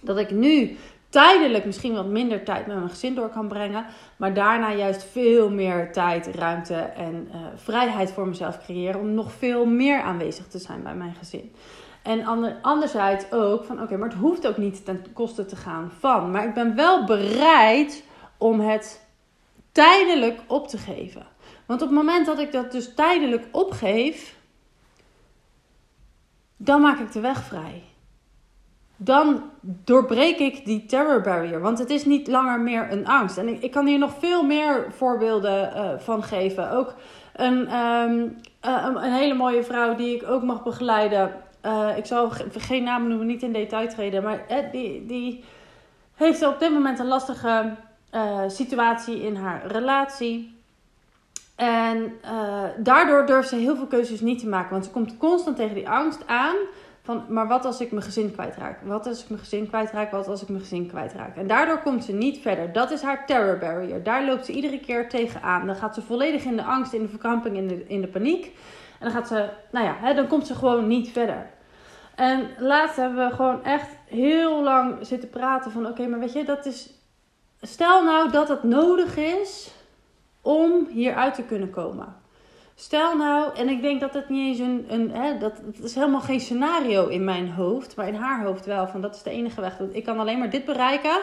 dat 0.00 0.18
ik 0.18 0.30
nu 0.30 0.76
tijdelijk 1.08 1.64
misschien 1.64 1.94
wat 1.94 2.06
minder 2.06 2.44
tijd 2.44 2.66
met 2.66 2.76
mijn 2.76 2.88
gezin 2.88 3.14
door 3.14 3.28
kan 3.28 3.48
brengen. 3.48 3.86
Maar 4.16 4.34
daarna 4.34 4.72
juist 4.72 5.04
veel 5.04 5.50
meer 5.50 5.92
tijd, 5.92 6.26
ruimte 6.26 6.74
en 6.74 7.28
uh, 7.28 7.40
vrijheid 7.54 8.10
voor 8.10 8.28
mezelf 8.28 8.62
creëren. 8.64 9.00
Om 9.00 9.14
nog 9.14 9.32
veel 9.32 9.66
meer 9.66 10.00
aanwezig 10.02 10.46
te 10.46 10.58
zijn 10.58 10.82
bij 10.82 10.94
mijn 10.94 11.14
gezin. 11.14 11.52
En 12.02 12.26
ander, 12.26 12.56
anderzijds 12.62 13.32
ook 13.32 13.64
van 13.64 13.82
oké, 13.82 13.96
maar 13.96 14.08
het 14.08 14.18
hoeft 14.18 14.46
ook 14.46 14.56
niet 14.56 14.84
ten 14.84 15.12
koste 15.12 15.44
te 15.44 15.56
gaan 15.56 15.92
van. 15.98 16.30
Maar 16.30 16.44
ik 16.44 16.54
ben 16.54 16.74
wel 16.74 17.04
bereid 17.04 18.04
om 18.36 18.60
het 18.60 19.06
tijdelijk 19.72 20.40
op 20.46 20.68
te 20.68 20.78
geven. 20.78 21.26
Want 21.66 21.82
op 21.82 21.88
het 21.88 21.96
moment 21.96 22.26
dat 22.26 22.38
ik 22.38 22.52
dat 22.52 22.72
dus 22.72 22.94
tijdelijk 22.94 23.48
opgeef, 23.52 24.36
dan 26.56 26.80
maak 26.80 26.98
ik 26.98 27.12
de 27.12 27.20
weg 27.20 27.42
vrij. 27.42 27.82
Dan 29.00 29.42
doorbreek 29.60 30.38
ik 30.38 30.64
die 30.64 30.86
terror 30.86 31.20
barrier. 31.20 31.60
Want 31.60 31.78
het 31.78 31.90
is 31.90 32.04
niet 32.04 32.26
langer 32.28 32.60
meer 32.60 32.92
een 32.92 33.06
angst. 33.06 33.38
En 33.38 33.62
ik, 33.62 33.70
kan 33.70 33.86
hier 33.86 33.98
nog 33.98 34.12
veel 34.18 34.42
meer 34.42 34.86
voorbeelden 34.90 35.72
uh, 35.76 35.90
van 35.98 36.22
geven. 36.22 36.70
Ook 36.70 36.94
een, 37.34 37.76
um, 37.76 38.36
uh, 38.66 38.86
een 38.94 39.12
hele 39.12 39.34
mooie 39.34 39.64
vrouw 39.64 39.94
die 39.94 40.16
ik 40.16 40.28
ook 40.28 40.42
mag 40.42 40.62
begeleiden. 40.62 41.32
Uh, 41.64 41.96
ik 41.96 42.06
zal 42.06 42.30
geen 42.56 42.82
namen 42.82 43.08
noemen, 43.08 43.26
niet 43.26 43.42
in 43.42 43.52
detail 43.52 43.88
treden. 43.88 44.22
Maar 44.22 44.68
die, 44.72 45.06
die 45.06 45.44
heeft 46.14 46.46
op 46.46 46.58
dit 46.58 46.72
moment 46.72 46.98
een 46.98 47.06
lastige 47.06 47.74
situatie 48.46 49.22
in 49.22 49.36
haar 49.36 49.66
relatie. 49.66 50.56
En 51.56 52.12
daardoor 52.76 53.26
durft 53.26 53.48
ze 53.48 53.56
heel 53.56 53.76
veel 53.76 53.86
keuzes 53.86 54.20
niet 54.20 54.38
te 54.38 54.48
maken. 54.48 54.70
Want 54.70 54.84
ze 54.84 54.90
komt 54.90 55.16
constant 55.16 55.56
tegen 55.56 55.74
die 55.74 55.88
angst 55.88 56.26
aan. 56.26 56.56
Maar 57.28 57.48
wat 57.48 57.64
als 57.64 57.80
ik 57.80 57.90
mijn 57.90 58.04
gezin 58.04 58.32
kwijtraak? 58.32 58.78
Wat 58.82 59.06
als 59.06 59.22
ik 59.22 59.28
mijn 59.28 59.40
gezin 59.40 59.68
kwijtraak? 59.68 60.10
Wat 60.10 60.28
als 60.28 60.42
ik 60.42 60.48
mijn 60.48 60.60
gezin 60.60 60.86
kwijtraak? 60.88 61.36
En 61.36 61.46
daardoor 61.46 61.78
komt 61.78 62.04
ze 62.04 62.12
niet 62.12 62.38
verder. 62.38 62.72
Dat 62.72 62.90
is 62.90 63.02
haar 63.02 63.26
terror 63.26 63.58
barrier. 63.58 64.02
Daar 64.02 64.24
loopt 64.24 64.46
ze 64.46 64.52
iedere 64.52 64.80
keer 64.80 65.08
tegenaan. 65.08 65.66
Dan 65.66 65.76
gaat 65.76 65.94
ze 65.94 66.02
volledig 66.02 66.44
in 66.44 66.56
de 66.56 66.64
angst, 66.64 66.92
in 66.92 67.02
de 67.02 67.08
verkramping, 67.08 67.56
in 67.56 67.68
de, 67.68 67.86
in 67.86 68.00
de 68.00 68.08
paniek. 68.08 68.44
En 68.98 69.04
dan 69.06 69.10
gaat 69.10 69.28
ze, 69.28 69.48
nou 69.70 69.86
ja, 69.86 69.96
hè, 70.00 70.14
dan 70.14 70.26
komt 70.26 70.46
ze 70.46 70.54
gewoon 70.54 70.86
niet 70.86 71.08
verder. 71.08 71.46
En 72.14 72.48
laatst 72.58 72.96
hebben 72.96 73.28
we 73.28 73.34
gewoon 73.34 73.64
echt 73.64 73.88
heel 74.04 74.62
lang 74.62 74.96
zitten 75.00 75.30
praten 75.30 75.70
van... 75.70 75.86
Oké, 75.86 76.06
maar 76.06 76.18
weet 76.18 76.32
je, 76.32 76.44
dat 76.44 76.66
is 76.66 76.98
Stel 77.60 78.04
nou 78.04 78.30
dat 78.30 78.48
het 78.48 78.62
nodig 78.62 79.16
is 79.16 79.70
om 80.42 80.86
hieruit 80.88 81.34
te 81.34 81.42
kunnen 81.42 81.70
komen. 81.70 82.16
Stel 82.80 83.16
nou, 83.16 83.56
en 83.56 83.68
ik 83.68 83.82
denk 83.82 84.00
dat 84.00 84.14
het 84.14 84.28
niet 84.28 84.46
eens 84.46 84.58
een, 84.58 84.86
een 84.88 85.10
hè, 85.10 85.38
dat, 85.38 85.60
dat 85.64 85.84
is 85.84 85.94
helemaal 85.94 86.20
geen 86.20 86.40
scenario 86.40 87.06
in 87.06 87.24
mijn 87.24 87.50
hoofd, 87.50 87.96
maar 87.96 88.08
in 88.08 88.14
haar 88.14 88.44
hoofd 88.44 88.66
wel. 88.66 88.88
Van 88.88 89.00
dat 89.00 89.14
is 89.14 89.22
de 89.22 89.30
enige 89.30 89.60
weg. 89.60 89.78
Ik 89.92 90.04
kan 90.04 90.18
alleen 90.18 90.38
maar 90.38 90.50
dit 90.50 90.64
bereiken 90.64 91.20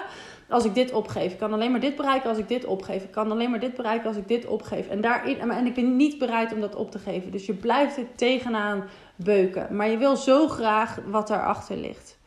als 0.49 0.65
ik 0.65 0.73
dit 0.73 0.91
opgeef. 0.91 1.31
Ik 1.31 1.37
kan 1.37 1.53
alleen 1.53 1.71
maar 1.71 1.79
dit 1.79 1.95
bereiken 1.95 2.29
als 2.29 2.37
ik 2.37 2.47
dit 2.47 2.65
opgeef. 2.65 3.03
Ik 3.03 3.11
kan 3.11 3.31
alleen 3.31 3.49
maar 3.49 3.59
dit 3.59 3.75
bereiken 3.75 4.07
als 4.07 4.17
ik 4.17 4.27
dit 4.27 4.45
opgeef. 4.45 4.87
En, 4.87 5.01
daarin, 5.01 5.51
en 5.51 5.65
ik 5.65 5.73
ben 5.73 5.95
niet 5.95 6.17
bereid 6.17 6.53
om 6.53 6.61
dat 6.61 6.75
op 6.75 6.91
te 6.91 6.99
geven. 6.99 7.31
Dus 7.31 7.45
je 7.45 7.53
blijft 7.53 7.97
er 7.97 8.15
tegenaan 8.15 8.83
beuken. 9.15 9.75
Maar 9.75 9.89
je 9.89 9.97
wil 9.97 10.15
zo 10.15 10.47
graag 10.47 10.99
wat 11.05 11.27
daarachter 11.27 11.77
ligt. 11.77 12.17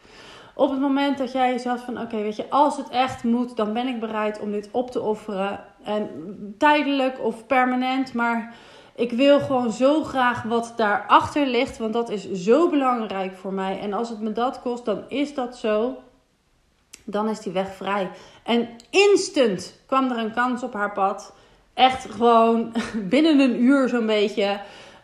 Op 0.55 0.71
het 0.71 0.81
moment 0.81 1.19
dat 1.19 1.33
jij 1.33 1.53
jezelf 1.53 1.85
van 1.85 2.01
oké, 2.01 2.17
weet 2.17 2.37
je, 2.37 2.51
als 2.51 2.77
het 2.77 2.89
echt 2.89 3.25
moet, 3.25 3.57
dan 3.57 3.73
ben 3.73 3.87
ik 3.87 4.01
bereid 4.01 4.41
om 4.41 4.53
dit 4.53 4.69
op 4.73 4.91
te 4.91 5.01
offeren. 5.01 5.61
En 5.85 6.09
tijdelijk 6.59 7.25
of 7.25 7.47
permanent, 7.47 8.15
maar 8.15 8.55
ik 8.99 9.12
wil 9.12 9.40
gewoon 9.40 9.73
zo 9.73 10.02
graag 10.05 10.43
wat 10.43 10.73
daarachter 10.76 11.47
ligt, 11.47 11.78
want 11.78 11.93
dat 11.93 12.11
is 12.11 12.33
zo 12.33 12.69
belangrijk 12.69 13.37
voor 13.37 13.52
mij. 13.52 13.81
En 13.81 13.93
als 13.93 14.09
het 14.09 14.21
me 14.21 14.33
dat 14.33 14.61
kost, 14.61 14.85
dan 14.85 15.02
is 15.09 15.35
dat 15.35 15.57
zo. 15.57 15.97
Dan 17.05 17.28
is 17.28 17.40
die 17.40 17.52
weg 17.52 17.75
vrij. 17.75 18.11
En 18.43 18.69
instant 18.90 19.81
kwam 19.87 20.11
er 20.11 20.19
een 20.19 20.33
kans 20.33 20.62
op 20.62 20.73
haar 20.73 20.93
pad. 20.93 21.33
Echt 21.75 22.11
gewoon 22.11 22.73
binnen 23.14 23.40
een 23.40 23.62
uur 23.62 23.88
zo'n 23.88 24.07
beetje. 24.07 24.61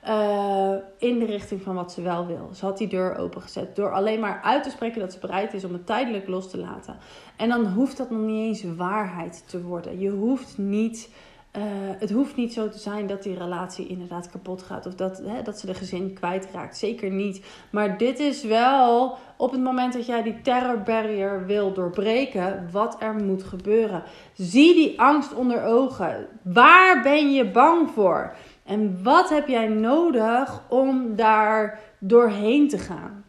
Uh, 0.09 0.75
in 0.99 1.19
de 1.19 1.25
richting 1.25 1.63
van 1.63 1.75
wat 1.75 1.93
ze 1.93 2.03
wel 2.03 2.27
wil. 2.27 2.51
Ze 2.55 2.65
had 2.65 2.79
die 2.79 2.89
deur 2.89 3.17
opengezet 3.17 3.77
door 3.77 3.93
alleen 3.93 4.21
maar 4.21 4.41
uit 4.43 4.63
te 4.63 4.71
spreken 4.71 5.01
dat 5.01 5.13
ze 5.13 5.19
bereid 5.19 5.55
is 5.55 5.65
om 5.65 5.73
het 5.73 5.87
tijdelijk 5.87 6.29
los 6.29 6.51
te 6.51 6.59
laten. 6.59 6.97
En 7.37 7.49
dan 7.49 7.67
hoeft 7.67 7.97
dat 7.97 8.11
nog 8.11 8.21
niet 8.21 8.47
eens 8.47 8.77
waarheid 8.77 9.45
te 9.47 9.63
worden. 9.63 9.99
Je 9.99 10.11
hoeft 10.11 10.59
niet, 10.59 11.09
uh, 11.57 11.63
het 11.99 12.11
hoeft 12.11 12.37
niet 12.37 12.53
zo 12.53 12.69
te 12.69 12.79
zijn 12.79 13.07
dat 13.07 13.23
die 13.23 13.39
relatie 13.39 13.87
inderdaad 13.87 14.31
kapot 14.31 14.63
gaat 14.63 14.87
of 14.87 14.95
dat, 14.95 15.23
hè, 15.27 15.43
dat 15.43 15.59
ze 15.59 15.67
de 15.67 15.75
gezin 15.75 16.13
kwijtraakt. 16.13 16.77
Zeker 16.77 17.11
niet. 17.11 17.45
Maar 17.71 17.99
dit 17.99 18.19
is 18.19 18.45
wel 18.45 19.17
op 19.37 19.51
het 19.51 19.63
moment 19.63 19.93
dat 19.93 20.07
jij 20.07 20.23
die 20.23 20.41
terror 20.41 20.83
barrier 20.83 21.47
wil 21.47 21.73
doorbreken, 21.73 22.69
wat 22.73 22.97
er 22.99 23.15
moet 23.15 23.45
gebeuren. 23.45 24.03
Zie 24.33 24.75
die 24.75 25.01
angst 25.01 25.35
onder 25.35 25.65
ogen. 25.65 26.27
Waar 26.43 27.03
ben 27.03 27.33
je 27.33 27.51
bang 27.51 27.91
voor? 27.91 28.35
En 28.65 29.03
wat 29.03 29.29
heb 29.29 29.49
jij 29.49 29.69
nodig 29.69 30.63
om 30.69 31.17
daar 31.17 31.81
doorheen 31.99 32.69
te 32.69 32.79
gaan? 32.79 33.24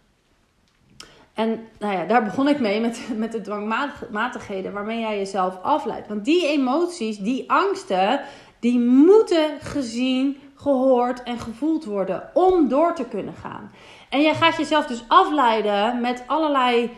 En 1.36 1.68
nou 1.80 1.94
ja, 1.94 2.06
daar 2.06 2.24
begon 2.24 2.48
ik 2.48 2.60
mee 2.60 2.82
met, 2.82 3.00
met 3.16 3.32
de 3.32 3.42
dwangmatigheden 3.42 4.74
waarmee 4.74 5.00
jij 5.00 5.18
jezelf 5.18 5.62
afleidt. 5.62 6.08
Want 6.08 6.26
die 6.26 6.48
emoties, 6.48 7.18
die 7.18 7.52
angsten, 7.52 8.22
die 8.60 8.80
moeten 8.80 9.50
gezien, 9.60 10.38
gehoord 10.56 11.24
en 11.24 11.40
gevoeld 11.40 11.86
worden 11.86 12.30
om 12.34 12.68
door 12.68 12.94
te 12.96 13.06
kunnen 13.06 13.34
gaan. 13.34 13.72
En 14.10 14.22
jij 14.22 14.36
gaat 14.36 14.58
jezelf 14.58 14.86
dus 14.86 15.04
afleiden 15.08 16.02
met 16.02 16.24
allerlei 16.28 16.92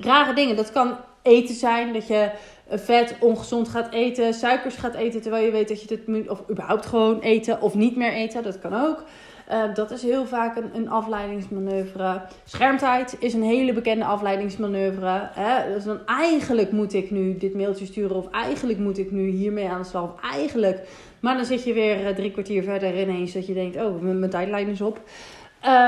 rare 0.00 0.34
dingen. 0.34 0.56
Dat 0.56 0.72
kan 0.72 0.96
eten 1.22 1.54
zijn, 1.54 1.92
dat 1.92 2.06
je 2.06 2.30
vet 2.68 3.16
ongezond 3.20 3.68
gaat 3.68 3.92
eten, 3.92 4.34
suikers 4.34 4.74
gaat 4.74 4.94
eten 4.94 5.20
terwijl 5.20 5.44
je 5.44 5.50
weet 5.50 5.68
dat 5.68 5.82
je 5.82 6.00
het 6.06 6.28
of 6.28 6.42
überhaupt 6.50 6.86
gewoon 6.86 7.20
eten 7.20 7.60
of 7.60 7.74
niet 7.74 7.96
meer 7.96 8.12
eten, 8.12 8.42
dat 8.42 8.58
kan 8.58 8.74
ook. 8.74 9.04
Uh, 9.50 9.74
dat 9.74 9.90
is 9.90 10.02
heel 10.02 10.26
vaak 10.26 10.56
een, 10.56 10.70
een 10.74 10.90
afleidingsmanoeuvre. 10.90 12.22
Schermtijd 12.44 13.16
is 13.18 13.34
een 13.34 13.42
hele 13.42 13.72
bekende 13.72 14.04
afleidingsmanoeuvre. 14.04 15.28
Hè? 15.32 15.74
Dus 15.74 15.84
dan 15.84 16.06
eigenlijk 16.06 16.72
moet 16.72 16.92
ik 16.92 17.10
nu 17.10 17.36
dit 17.36 17.54
mailtje 17.54 17.86
sturen, 17.86 18.16
of 18.16 18.30
eigenlijk 18.30 18.78
moet 18.78 18.98
ik 18.98 19.10
nu 19.10 19.28
hiermee 19.28 19.68
aan 19.68 19.82
de 19.82 19.88
slag, 19.88 20.02
of 20.02 20.20
eigenlijk. 20.20 20.88
Maar 21.20 21.36
dan 21.36 21.44
zit 21.44 21.64
je 21.64 21.72
weer 21.72 22.00
uh, 22.00 22.08
drie 22.08 22.30
kwartier 22.30 22.62
verder 22.62 23.00
ineens 23.00 23.32
dat 23.32 23.46
je 23.46 23.54
denkt: 23.54 23.76
oh, 23.76 24.00
mijn, 24.00 24.30
tijdlijn 24.30 24.68
is 24.68 24.80
op. 24.80 25.00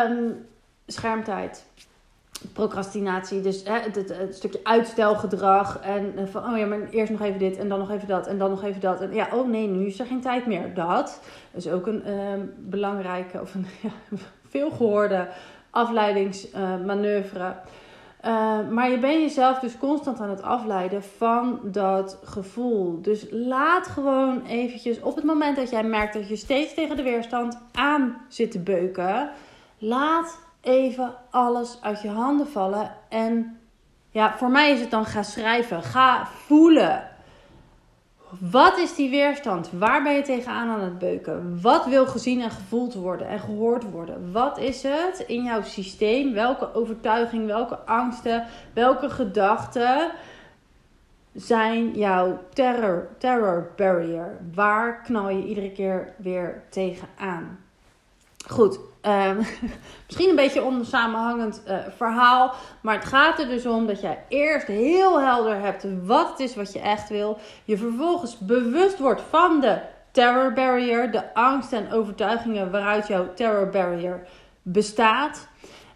Um, 0.09 0.47
schermtijd 0.87 1.67
procrastinatie, 2.53 3.41
dus 3.41 3.63
hè, 3.65 3.79
het, 3.79 4.35
stukje 4.37 4.61
uitstelgedrag. 4.63 5.81
En 5.81 6.13
eh, 6.17 6.27
van, 6.27 6.53
oh 6.53 6.59
ja, 6.59 6.67
maar 6.67 6.89
eerst 6.91 7.13
nog 7.13 7.21
even 7.21 7.39
dit 7.39 7.57
en 7.57 7.69
dan 7.69 7.79
nog 7.79 7.91
even 7.91 8.09
dat 8.09 8.27
en 8.27 8.39
dan 8.39 8.51
nog 8.51 8.65
even 8.65 8.81
dat. 8.81 9.01
En 9.01 9.15
ja, 9.15 9.29
oh 9.33 9.49
nee, 9.49 9.67
nu 9.67 9.87
is 9.87 10.01
er 10.01 10.07
geen 10.07 10.21
tijd 10.21 10.47
meer. 10.47 10.75
Dat 10.75 11.21
is 11.53 11.69
ook 11.69 11.87
een 11.87 12.03
uh, 12.07 12.13
belangrijke 12.57 13.41
of 13.41 13.55
een 13.55 13.67
ja, 13.83 13.91
veel 14.49 14.71
gehoorde 14.71 15.29
afleidingsmanoeuvre. 15.71 17.55
Uh, 18.25 18.69
maar 18.69 18.91
je 18.91 18.99
bent 18.99 19.21
jezelf 19.21 19.59
dus 19.59 19.79
constant 19.79 20.21
aan 20.21 20.31
het 20.31 20.43
afleiden 20.43 21.03
van 21.03 21.61
dat 21.63 22.19
gevoel. 22.25 23.03
Dus 23.03 23.27
laat 23.31 23.87
gewoon 23.87 24.47
eventjes, 24.47 25.01
op 25.01 25.17
het 25.17 25.25
moment 25.25 25.57
dat 25.57 25.71
jij 25.71 25.85
merkt 25.85 26.15
dat 26.15 26.29
je 26.29 26.37
steeds 26.37 26.75
tegen 26.75 26.97
de 26.97 27.03
weerstand 27.03 27.59
aan 27.73 28.17
zit 28.29 28.51
te 28.51 28.59
beuken, 28.59 29.31
laat 29.79 30.39
even 30.67 31.15
alles 31.31 31.79
uit 31.81 32.03
je 32.03 32.09
handen 32.09 32.49
vallen. 32.49 32.91
En 33.09 33.61
ja, 34.11 34.37
voor 34.37 34.51
mij 34.51 34.73
is 34.73 34.81
het 34.81 34.91
dan 34.91 35.05
ga 35.05 35.23
schrijven. 35.23 35.83
Ga 35.83 36.27
voelen. 36.27 37.09
Wat 38.41 38.79
is 38.79 38.95
die 38.95 39.11
weerstand? 39.11 39.71
Waar 39.73 40.03
ben 40.03 40.13
je 40.13 40.23
tegenaan 40.23 40.69
aan 40.69 40.81
het 40.81 40.99
beuken? 40.99 41.61
Wat 41.63 41.87
wil 41.87 42.07
gezien 42.07 42.41
en 42.41 42.51
gevoeld 42.51 42.95
worden 42.95 43.29
en 43.29 43.41
gehoord 43.41 43.91
worden? 43.91 44.33
Wat 44.33 44.59
is 44.59 44.83
het 44.83 45.25
in 45.27 45.43
jouw 45.43 45.63
systeem? 45.63 46.33
Welke 46.33 46.75
overtuiging, 46.75 47.47
welke 47.47 47.79
angsten, 47.79 48.47
welke 48.73 49.11
gedachten 49.11 50.11
zijn 51.33 51.91
jouw 51.91 52.39
terror, 52.53 53.09
terror 53.19 53.73
barrier? 53.77 54.37
Waar 54.55 55.03
knal 55.03 55.29
je 55.29 55.45
iedere 55.45 55.73
keer 55.73 56.15
weer 56.17 56.63
tegenaan? 56.71 57.59
Goed, 58.49 58.79
um, 59.07 59.37
misschien 60.07 60.29
een 60.29 60.37
beetje 60.37 60.65
onsamenhangend 60.65 61.63
uh, 61.69 61.77
verhaal. 61.97 62.55
Maar 62.81 62.95
het 62.95 63.05
gaat 63.05 63.39
er 63.39 63.49
dus 63.49 63.67
om 63.67 63.87
dat 63.87 64.01
jij 64.01 64.25
eerst 64.29 64.67
heel 64.67 65.21
helder 65.21 65.61
hebt 65.61 65.87
wat 66.05 66.29
het 66.29 66.41
is 66.41 66.57
wat 66.57 66.73
je 66.73 66.81
echt 66.81 67.09
wil. 67.09 67.39
Je 67.65 67.77
vervolgens 67.77 68.39
bewust 68.39 68.99
wordt 68.99 69.23
van 69.31 69.61
de 69.61 69.79
terror 70.11 70.53
barrier, 70.53 71.11
de 71.11 71.35
angst 71.35 71.73
en 71.73 71.93
overtuigingen 71.93 72.71
waaruit 72.71 73.07
jouw 73.07 73.35
terror 73.35 73.69
barrier 73.69 74.27
bestaat. 74.63 75.49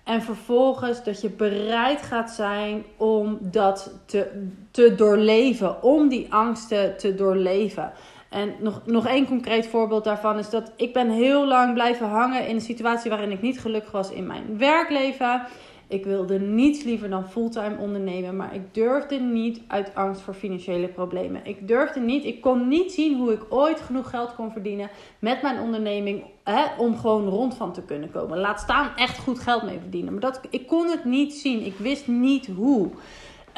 En 0.04 0.22
vervolgens 0.22 1.04
dat 1.04 1.20
je 1.20 1.30
bereid 1.30 2.02
gaat 2.02 2.30
zijn 2.30 2.84
om 2.96 3.38
dat 3.40 3.92
te, 4.06 4.48
te 4.70 4.94
doorleven, 4.94 5.82
om 5.82 6.08
die 6.08 6.32
angsten 6.32 6.96
te 6.96 7.14
doorleven. 7.14 7.92
En 8.30 8.54
nog, 8.58 8.80
nog 8.84 9.06
één 9.06 9.26
concreet 9.26 9.66
voorbeeld 9.66 10.04
daarvan 10.04 10.38
is 10.38 10.50
dat 10.50 10.72
ik 10.76 10.92
ben 10.92 11.10
heel 11.10 11.46
lang 11.46 11.75
blijven 11.75 12.08
hangen 12.08 12.49
in 12.49 12.54
een 12.54 12.60
situatie 12.60 13.10
waarin 13.10 13.30
ik 13.30 13.42
niet 13.42 13.60
gelukkig 13.60 13.90
was 13.90 14.10
in 14.10 14.26
mijn 14.26 14.58
werkleven. 14.58 15.42
Ik 15.90 16.04
wilde 16.04 16.38
niets 16.38 16.82
liever 16.82 17.10
dan 17.10 17.28
fulltime 17.28 17.76
ondernemen, 17.78 18.37
maar 18.37 18.54
ik 18.54 18.75
durfde 18.75 19.18
niet 19.18 19.60
uit 19.66 19.94
angst 19.94 20.20
voor 20.20 20.34
financiële 20.34 20.88
problemen. 20.88 21.40
Ik 21.44 21.68
durfde 21.68 22.00
niet, 22.00 22.25
ik 22.25 22.40
kon 22.40 22.68
niet 22.68 22.92
zien 22.92 23.18
hoe 23.18 23.32
ik 23.32 23.46
ooit 23.49 23.80
genoeg 23.80 24.10
geld 24.10 24.34
kon 24.34 24.52
verdienen 24.52 24.90
met 25.18 25.42
mijn 25.42 25.60
onderneming 25.60 26.25
hè, 26.44 26.64
om 26.78 26.96
gewoon 26.96 27.28
rond 27.28 27.54
van 27.54 27.72
te 27.72 27.82
kunnen 27.82 28.10
komen. 28.10 28.38
Laat 28.38 28.60
staan 28.60 28.96
echt 28.96 29.18
goed 29.18 29.38
geld 29.38 29.62
mee 29.62 29.78
verdienen. 29.78 30.12
Maar 30.12 30.22
dat, 30.22 30.40
ik 30.50 30.66
kon 30.66 30.87
het 30.87 31.04
niet 31.04 31.34
zien, 31.34 31.64
ik 31.64 31.76
wist 31.78 32.08
niet 32.08 32.46
hoe. 32.46 32.90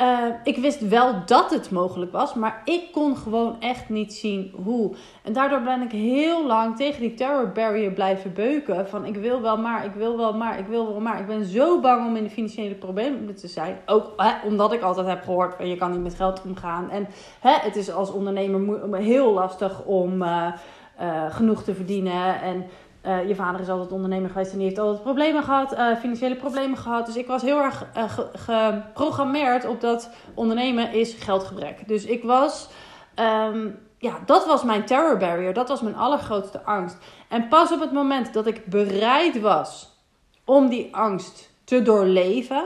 Uh, 0.01 0.19
ik 0.45 0.57
wist 0.57 0.89
wel 0.89 1.15
dat 1.27 1.51
het 1.51 1.71
mogelijk 1.71 2.13
was, 2.13 2.35
maar 2.35 2.63
ik 2.65 2.93
kon 2.93 3.17
gewoon 3.17 3.61
echt 3.61 3.89
niet 3.89 4.15
zien 4.15 4.53
hoe. 4.65 4.95
En 5.23 5.33
daardoor 5.33 5.61
ben 5.61 5.83
ik 5.83 5.93
heel 5.93 6.47
lang 6.47 6.77
tegen 6.77 7.01
die 7.01 7.15
terror 7.15 7.53
barrier 7.53 7.91
blijven 7.91 8.33
beuken. 8.33 8.89
Van 8.89 9.05
ik 9.05 9.17
wil 9.17 9.41
wel 9.41 9.57
maar, 9.57 9.85
ik 9.85 9.95
wil 9.95 10.17
wel 10.17 10.33
maar, 10.33 10.59
ik 10.59 10.67
wil 10.67 10.87
wel 10.87 11.01
maar. 11.01 11.21
Ik 11.21 11.27
ben 11.27 11.45
zo 11.45 11.81
bang 11.81 12.07
om 12.07 12.17
in 12.17 12.25
de 12.25 12.31
financiële 12.31 12.75
problemen 12.75 13.35
te 13.35 13.49
zijn. 13.49 13.79
Ook 13.87 14.13
hè, 14.17 14.47
omdat 14.47 14.73
ik 14.73 14.83
altijd 14.83 15.07
heb 15.07 15.23
gehoord, 15.23 15.55
je 15.69 15.77
kan 15.77 15.91
niet 15.91 16.03
met 16.03 16.15
geld 16.15 16.43
omgaan. 16.45 16.91
En 16.91 17.07
hè, 17.41 17.53
het 17.53 17.77
is 17.77 17.93
als 17.93 18.13
ondernemer 18.13 18.97
heel 18.97 19.33
lastig 19.33 19.85
om 19.85 20.23
uh, 20.23 20.53
uh, 21.01 21.35
genoeg 21.35 21.63
te 21.63 21.75
verdienen. 21.75 22.41
En 22.41 22.65
uh, 23.07 23.29
je 23.29 23.35
vader 23.35 23.61
is 23.61 23.69
altijd 23.69 23.93
ondernemer 23.93 24.31
geweest 24.31 24.53
en 24.53 24.59
die 24.59 24.67
heeft 24.67 24.79
altijd 24.79 25.03
problemen 25.03 25.43
gehad, 25.43 25.73
uh, 25.73 25.97
financiële 25.97 26.37
problemen 26.37 26.79
gehad. 26.79 27.07
Dus 27.07 27.17
ik 27.17 27.27
was 27.27 27.43
heel 27.43 27.63
erg 27.63 27.87
uh, 27.97 28.05
geprogrammeerd 28.35 29.65
op 29.65 29.81
dat 29.81 30.11
ondernemen 30.35 30.93
is 30.93 31.15
geldgebrek. 31.15 31.89
Dus 31.89 32.05
ik 32.05 32.23
was, 32.23 32.69
um, 33.17 33.79
ja, 33.99 34.19
dat 34.27 34.47
was 34.47 34.63
mijn 34.63 34.85
terror 34.85 35.17
barrier. 35.17 35.53
Dat 35.53 35.69
was 35.69 35.81
mijn 35.81 35.97
allergrootste 35.97 36.63
angst. 36.63 36.97
En 37.29 37.49
pas 37.49 37.73
op 37.73 37.81
het 37.81 37.93
moment 37.93 38.33
dat 38.33 38.47
ik 38.47 38.67
bereid 38.67 39.41
was 39.41 39.91
om 40.45 40.69
die 40.69 40.97
angst 40.97 41.51
te 41.65 41.83
doorleven, 41.83 42.65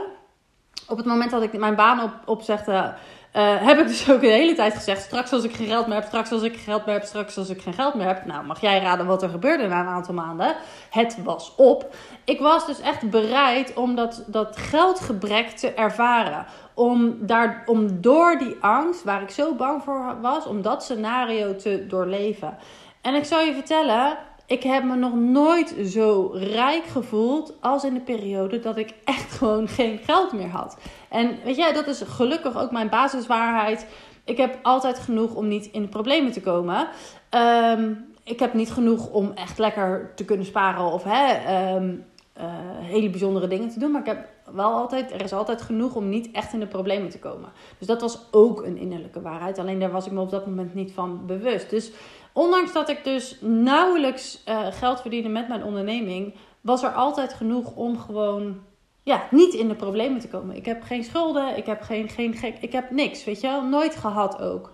op 0.87 0.97
het 0.97 1.05
moment 1.05 1.31
dat 1.31 1.43
ik 1.43 1.57
mijn 1.57 1.75
baan 1.75 2.03
op, 2.03 2.11
opzegde 2.25 2.93
uh, 3.33 3.65
heb 3.65 3.79
ik 3.79 3.87
dus 3.87 4.11
ook 4.11 4.21
de 4.21 4.27
hele 4.27 4.55
tijd 4.55 4.73
gezegd: 4.73 5.01
straks 5.01 5.31
als 5.31 5.43
ik 5.43 5.55
geen 5.55 5.67
geld 5.67 5.87
meer 5.87 5.95
heb, 5.95 6.05
straks 6.05 6.31
als 6.31 6.41
ik 6.41 6.53
geen 6.53 6.63
geld 6.63 6.85
meer 6.85 6.95
heb, 6.95 7.03
straks 7.03 7.37
als 7.37 7.49
ik 7.49 7.61
geen 7.61 7.73
geld 7.73 7.93
meer 7.93 8.07
heb. 8.07 8.25
Nou, 8.25 8.45
mag 8.45 8.61
jij 8.61 8.79
raden 8.79 9.05
wat 9.05 9.23
er 9.23 9.29
gebeurde 9.29 9.67
na 9.67 9.79
een 9.79 9.87
aantal 9.87 10.13
maanden? 10.13 10.55
Het 10.89 11.23
was 11.23 11.53
op. 11.55 11.95
Ik 12.23 12.39
was 12.39 12.65
dus 12.65 12.81
echt 12.81 13.09
bereid 13.09 13.73
om 13.73 13.95
dat, 13.95 14.23
dat 14.27 14.57
geldgebrek 14.57 15.49
te 15.49 15.73
ervaren. 15.73 16.45
Om, 16.73 17.17
daar, 17.19 17.63
om 17.65 18.01
door 18.01 18.37
die 18.37 18.57
angst, 18.61 19.03
waar 19.03 19.21
ik 19.21 19.29
zo 19.29 19.55
bang 19.55 19.83
voor 19.83 20.17
was, 20.21 20.45
om 20.45 20.61
dat 20.61 20.83
scenario 20.83 21.55
te 21.55 21.85
doorleven. 21.87 22.57
En 23.01 23.15
ik 23.15 23.25
zal 23.25 23.39
je 23.39 23.53
vertellen, 23.53 24.17
ik 24.47 24.63
heb 24.63 24.83
me 24.83 24.95
nog 24.95 25.13
nooit 25.13 25.75
zo 25.85 26.31
rijk 26.33 26.85
gevoeld 26.85 27.53
als 27.59 27.83
in 27.83 27.93
de 27.93 27.99
periode 27.99 28.59
dat 28.59 28.77
ik 28.77 28.93
echt 29.03 29.33
gewoon 29.33 29.67
geen 29.67 29.97
geld 29.97 30.33
meer 30.33 30.49
had. 30.49 30.77
En 31.09 31.37
weet 31.43 31.55
je, 31.55 31.71
dat 31.73 31.87
is 31.87 32.01
gelukkig 32.01 32.57
ook 32.57 32.71
mijn 32.71 32.89
basiswaarheid. 32.89 33.87
Ik 34.23 34.37
heb 34.37 34.59
altijd 34.61 34.99
genoeg 34.99 35.35
om 35.35 35.47
niet 35.47 35.65
in 35.65 35.81
de 35.81 35.87
problemen 35.87 36.31
te 36.31 36.41
komen. 36.41 36.87
Ehm, 37.29 37.93
ik 38.23 38.39
heb 38.39 38.53
niet 38.53 38.71
genoeg 38.71 39.09
om 39.09 39.31
echt 39.35 39.57
lekker 39.57 40.11
te 40.15 40.25
kunnen 40.25 40.45
sparen 40.45 40.91
of 40.91 41.03
hè, 41.03 41.33
ehm, 41.33 41.95
eh, 42.33 42.45
hele 42.79 43.09
bijzondere 43.09 43.47
dingen 43.47 43.69
te 43.69 43.79
doen. 43.79 43.91
Maar 43.91 44.01
ik 44.01 44.07
heb 44.07 44.27
wel 44.53 44.71
altijd, 44.71 45.11
er 45.11 45.23
is 45.23 45.33
altijd 45.33 45.61
genoeg 45.61 45.95
om 45.95 46.09
niet 46.09 46.31
echt 46.31 46.53
in 46.53 46.59
de 46.59 46.67
problemen 46.67 47.09
te 47.09 47.19
komen. 47.19 47.49
Dus 47.77 47.87
dat 47.87 48.01
was 48.01 48.27
ook 48.31 48.65
een 48.65 48.77
innerlijke 48.77 49.21
waarheid. 49.21 49.59
Alleen 49.59 49.79
daar 49.79 49.91
was 49.91 50.05
ik 50.05 50.11
me 50.11 50.21
op 50.21 50.29
dat 50.29 50.45
moment 50.45 50.73
niet 50.73 50.91
van 50.91 51.25
bewust. 51.25 51.69
Dus 51.69 51.91
ondanks 52.37 52.73
dat 52.73 52.89
ik 52.89 53.03
dus 53.03 53.37
nauwelijks 53.41 54.43
uh, 54.47 54.67
geld 54.71 55.01
verdiende 55.01 55.29
met 55.29 55.47
mijn 55.47 55.63
onderneming, 55.63 56.35
was 56.61 56.83
er 56.83 56.91
altijd 56.91 57.33
genoeg 57.33 57.75
om 57.75 57.99
gewoon 57.99 58.59
ja, 59.03 59.27
niet 59.31 59.53
in 59.53 59.67
de 59.67 59.75
problemen 59.75 60.19
te 60.19 60.27
komen. 60.27 60.55
Ik 60.55 60.65
heb 60.65 60.83
geen 60.83 61.03
schulden, 61.03 61.57
ik 61.57 61.65
heb 61.65 61.81
geen, 61.81 62.09
geen 62.09 62.33
gek, 62.33 62.57
ik 62.59 62.71
heb 62.71 62.91
niks, 62.91 63.23
weet 63.23 63.41
je 63.41 63.47
wel, 63.47 63.63
nooit 63.63 63.95
gehad 63.95 64.41
ook. 64.41 64.71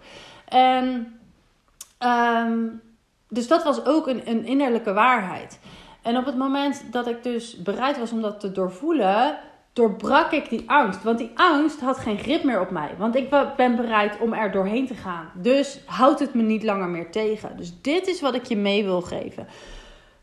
En 0.47 1.19
um, 1.99 2.81
dus 3.29 3.47
dat 3.47 3.63
was 3.63 3.85
ook 3.85 4.07
een, 4.07 4.29
een 4.29 4.45
innerlijke 4.45 4.93
waarheid. 4.93 5.59
En 6.01 6.17
op 6.17 6.25
het 6.25 6.37
moment 6.37 6.83
dat 6.91 7.07
ik 7.07 7.23
dus 7.23 7.61
bereid 7.61 7.99
was 7.99 8.11
om 8.11 8.21
dat 8.21 8.39
te 8.39 8.51
doorvoelen, 8.51 9.37
doorbrak 9.73 10.31
ik 10.31 10.49
die 10.49 10.63
angst. 10.65 11.03
Want 11.03 11.17
die 11.17 11.31
angst 11.35 11.79
had 11.79 11.97
geen 11.97 12.17
grip 12.17 12.43
meer 12.43 12.59
op 12.59 12.69
mij. 12.69 12.91
Want 12.97 13.15
ik 13.15 13.29
ben 13.55 13.75
bereid 13.75 14.19
om 14.19 14.33
er 14.33 14.51
doorheen 14.51 14.87
te 14.87 14.95
gaan. 14.95 15.31
Dus 15.33 15.79
houdt 15.85 16.19
het 16.19 16.33
me 16.33 16.41
niet 16.41 16.63
langer 16.63 16.87
meer 16.87 17.11
tegen. 17.11 17.57
Dus 17.57 17.81
dit 17.81 18.07
is 18.07 18.21
wat 18.21 18.35
ik 18.35 18.45
je 18.45 18.57
mee 18.57 18.83
wil 18.83 19.01
geven. 19.01 19.47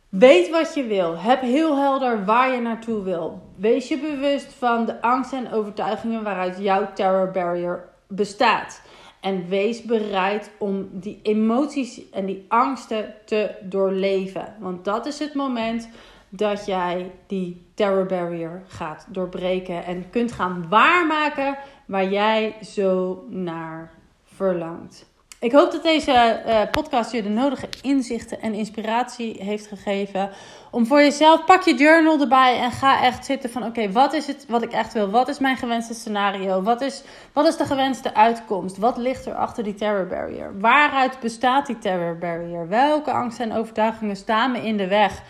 Weet 0.09 0.51
wat 0.51 0.75
je 0.75 0.85
wil. 0.85 1.19
Heb 1.19 1.41
heel 1.41 1.77
helder 1.77 2.25
waar 2.25 2.55
je 2.55 2.61
naartoe 2.61 3.03
wil. 3.03 3.43
Wees 3.57 3.89
je 3.89 3.99
bewust 3.99 4.53
van 4.53 4.87
de 4.87 5.03
angsten 5.03 5.39
en 5.39 5.53
overtuigingen 5.53 6.23
waaruit 6.23 6.59
jouw 6.59 6.93
terror 6.95 7.31
barrier 7.31 7.89
bestaat. 8.09 8.83
En 9.21 9.49
wees 9.49 9.83
bereid 9.83 10.51
om 10.59 10.89
die 10.93 11.21
emoties 11.23 12.11
en 12.11 12.27
die 12.27 12.45
angsten 12.49 13.15
te 13.25 13.51
doorleven. 13.63 14.55
Want 14.59 14.85
dat 14.85 15.07
is 15.07 15.19
het 15.19 15.35
moment 15.35 15.89
dat 16.31 16.67
jij 16.67 17.11
die 17.27 17.67
terror 17.75 18.07
barrier 18.07 18.63
gaat 18.67 19.07
doorbreken 19.09 19.85
en 19.85 20.11
kunt 20.11 20.33
gaan 20.33 20.67
waarmaken 20.69 21.59
waar 21.87 22.09
jij 22.09 22.57
zo 22.63 23.25
naar 23.29 23.93
verlangt. 24.25 25.09
Ik 25.41 25.53
hoop 25.53 25.73
dat 25.73 25.83
deze 25.83 26.43
uh, 26.47 26.61
podcast 26.71 27.13
je 27.13 27.23
de 27.23 27.29
nodige 27.29 27.69
inzichten 27.83 28.41
en 28.41 28.55
inspiratie 28.55 29.37
heeft 29.45 29.67
gegeven. 29.67 30.31
Om 30.71 30.87
voor 30.87 31.01
jezelf, 31.01 31.45
pak 31.45 31.63
je 31.63 31.75
journal 31.75 32.21
erbij 32.21 32.59
en 32.59 32.71
ga 32.71 33.03
echt 33.03 33.25
zitten 33.25 33.51
van... 33.51 33.65
Oké, 33.65 33.93
wat 33.93 34.13
is 34.13 34.27
het 34.27 34.47
wat 34.49 34.63
ik 34.63 34.73
echt 34.73 34.93
wil? 34.93 35.11
Wat 35.11 35.29
is 35.29 35.39
mijn 35.39 35.57
gewenste 35.57 35.95
scenario? 35.95 36.63
Wat 36.63 36.81
is, 36.81 37.03
wat 37.33 37.47
is 37.47 37.57
de 37.57 37.65
gewenste 37.65 38.15
uitkomst? 38.15 38.77
Wat 38.77 38.97
ligt 38.97 39.27
er 39.27 39.35
achter 39.35 39.65
die 39.65 39.75
terror 39.75 40.07
barrier? 40.07 40.59
Waaruit 40.59 41.21
bestaat 41.21 41.67
die 41.67 41.79
terror 41.79 42.19
barrier? 42.19 42.69
Welke 42.69 43.13
angsten 43.13 43.51
en 43.51 43.57
overtuigingen 43.57 44.17
staan 44.17 44.53
me 44.53 44.67
in 44.67 44.77
de 44.77 44.87
weg? 44.89 45.23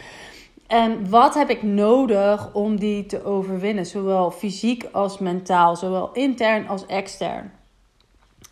En 0.70 1.08
wat 1.08 1.34
heb 1.34 1.50
ik 1.50 1.62
nodig 1.62 2.54
om 2.54 2.78
die 2.78 3.06
te 3.06 3.24
overwinnen? 3.24 3.86
Zowel 3.86 4.30
fysiek 4.30 4.88
als 4.92 5.18
mentaal, 5.18 5.76
zowel 5.76 6.12
intern 6.12 6.68
als 6.68 6.86
extern. 6.86 7.52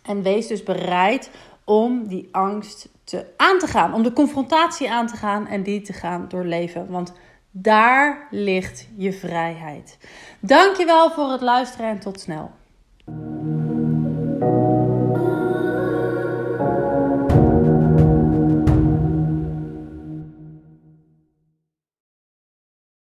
En 0.03 0.21
wees 0.21 0.47
dus 0.47 0.63
bereid 0.63 1.31
om 1.63 2.07
die 2.07 2.29
angst 2.31 2.89
te, 3.03 3.25
aan 3.37 3.59
te 3.59 3.67
gaan, 3.67 3.93
om 3.93 4.03
de 4.03 4.13
confrontatie 4.13 4.91
aan 4.91 5.07
te 5.07 5.15
gaan 5.15 5.47
en 5.47 5.63
die 5.63 5.81
te 5.81 5.93
gaan 5.93 6.25
doorleven. 6.27 6.89
Want 6.89 7.13
daar 7.51 8.27
ligt 8.29 8.87
je 8.97 9.13
vrijheid. 9.13 9.97
Dankjewel 10.39 11.11
voor 11.11 11.31
het 11.31 11.41
luisteren 11.41 11.89
en 11.89 11.99
tot 11.99 12.19
snel. 12.19 12.51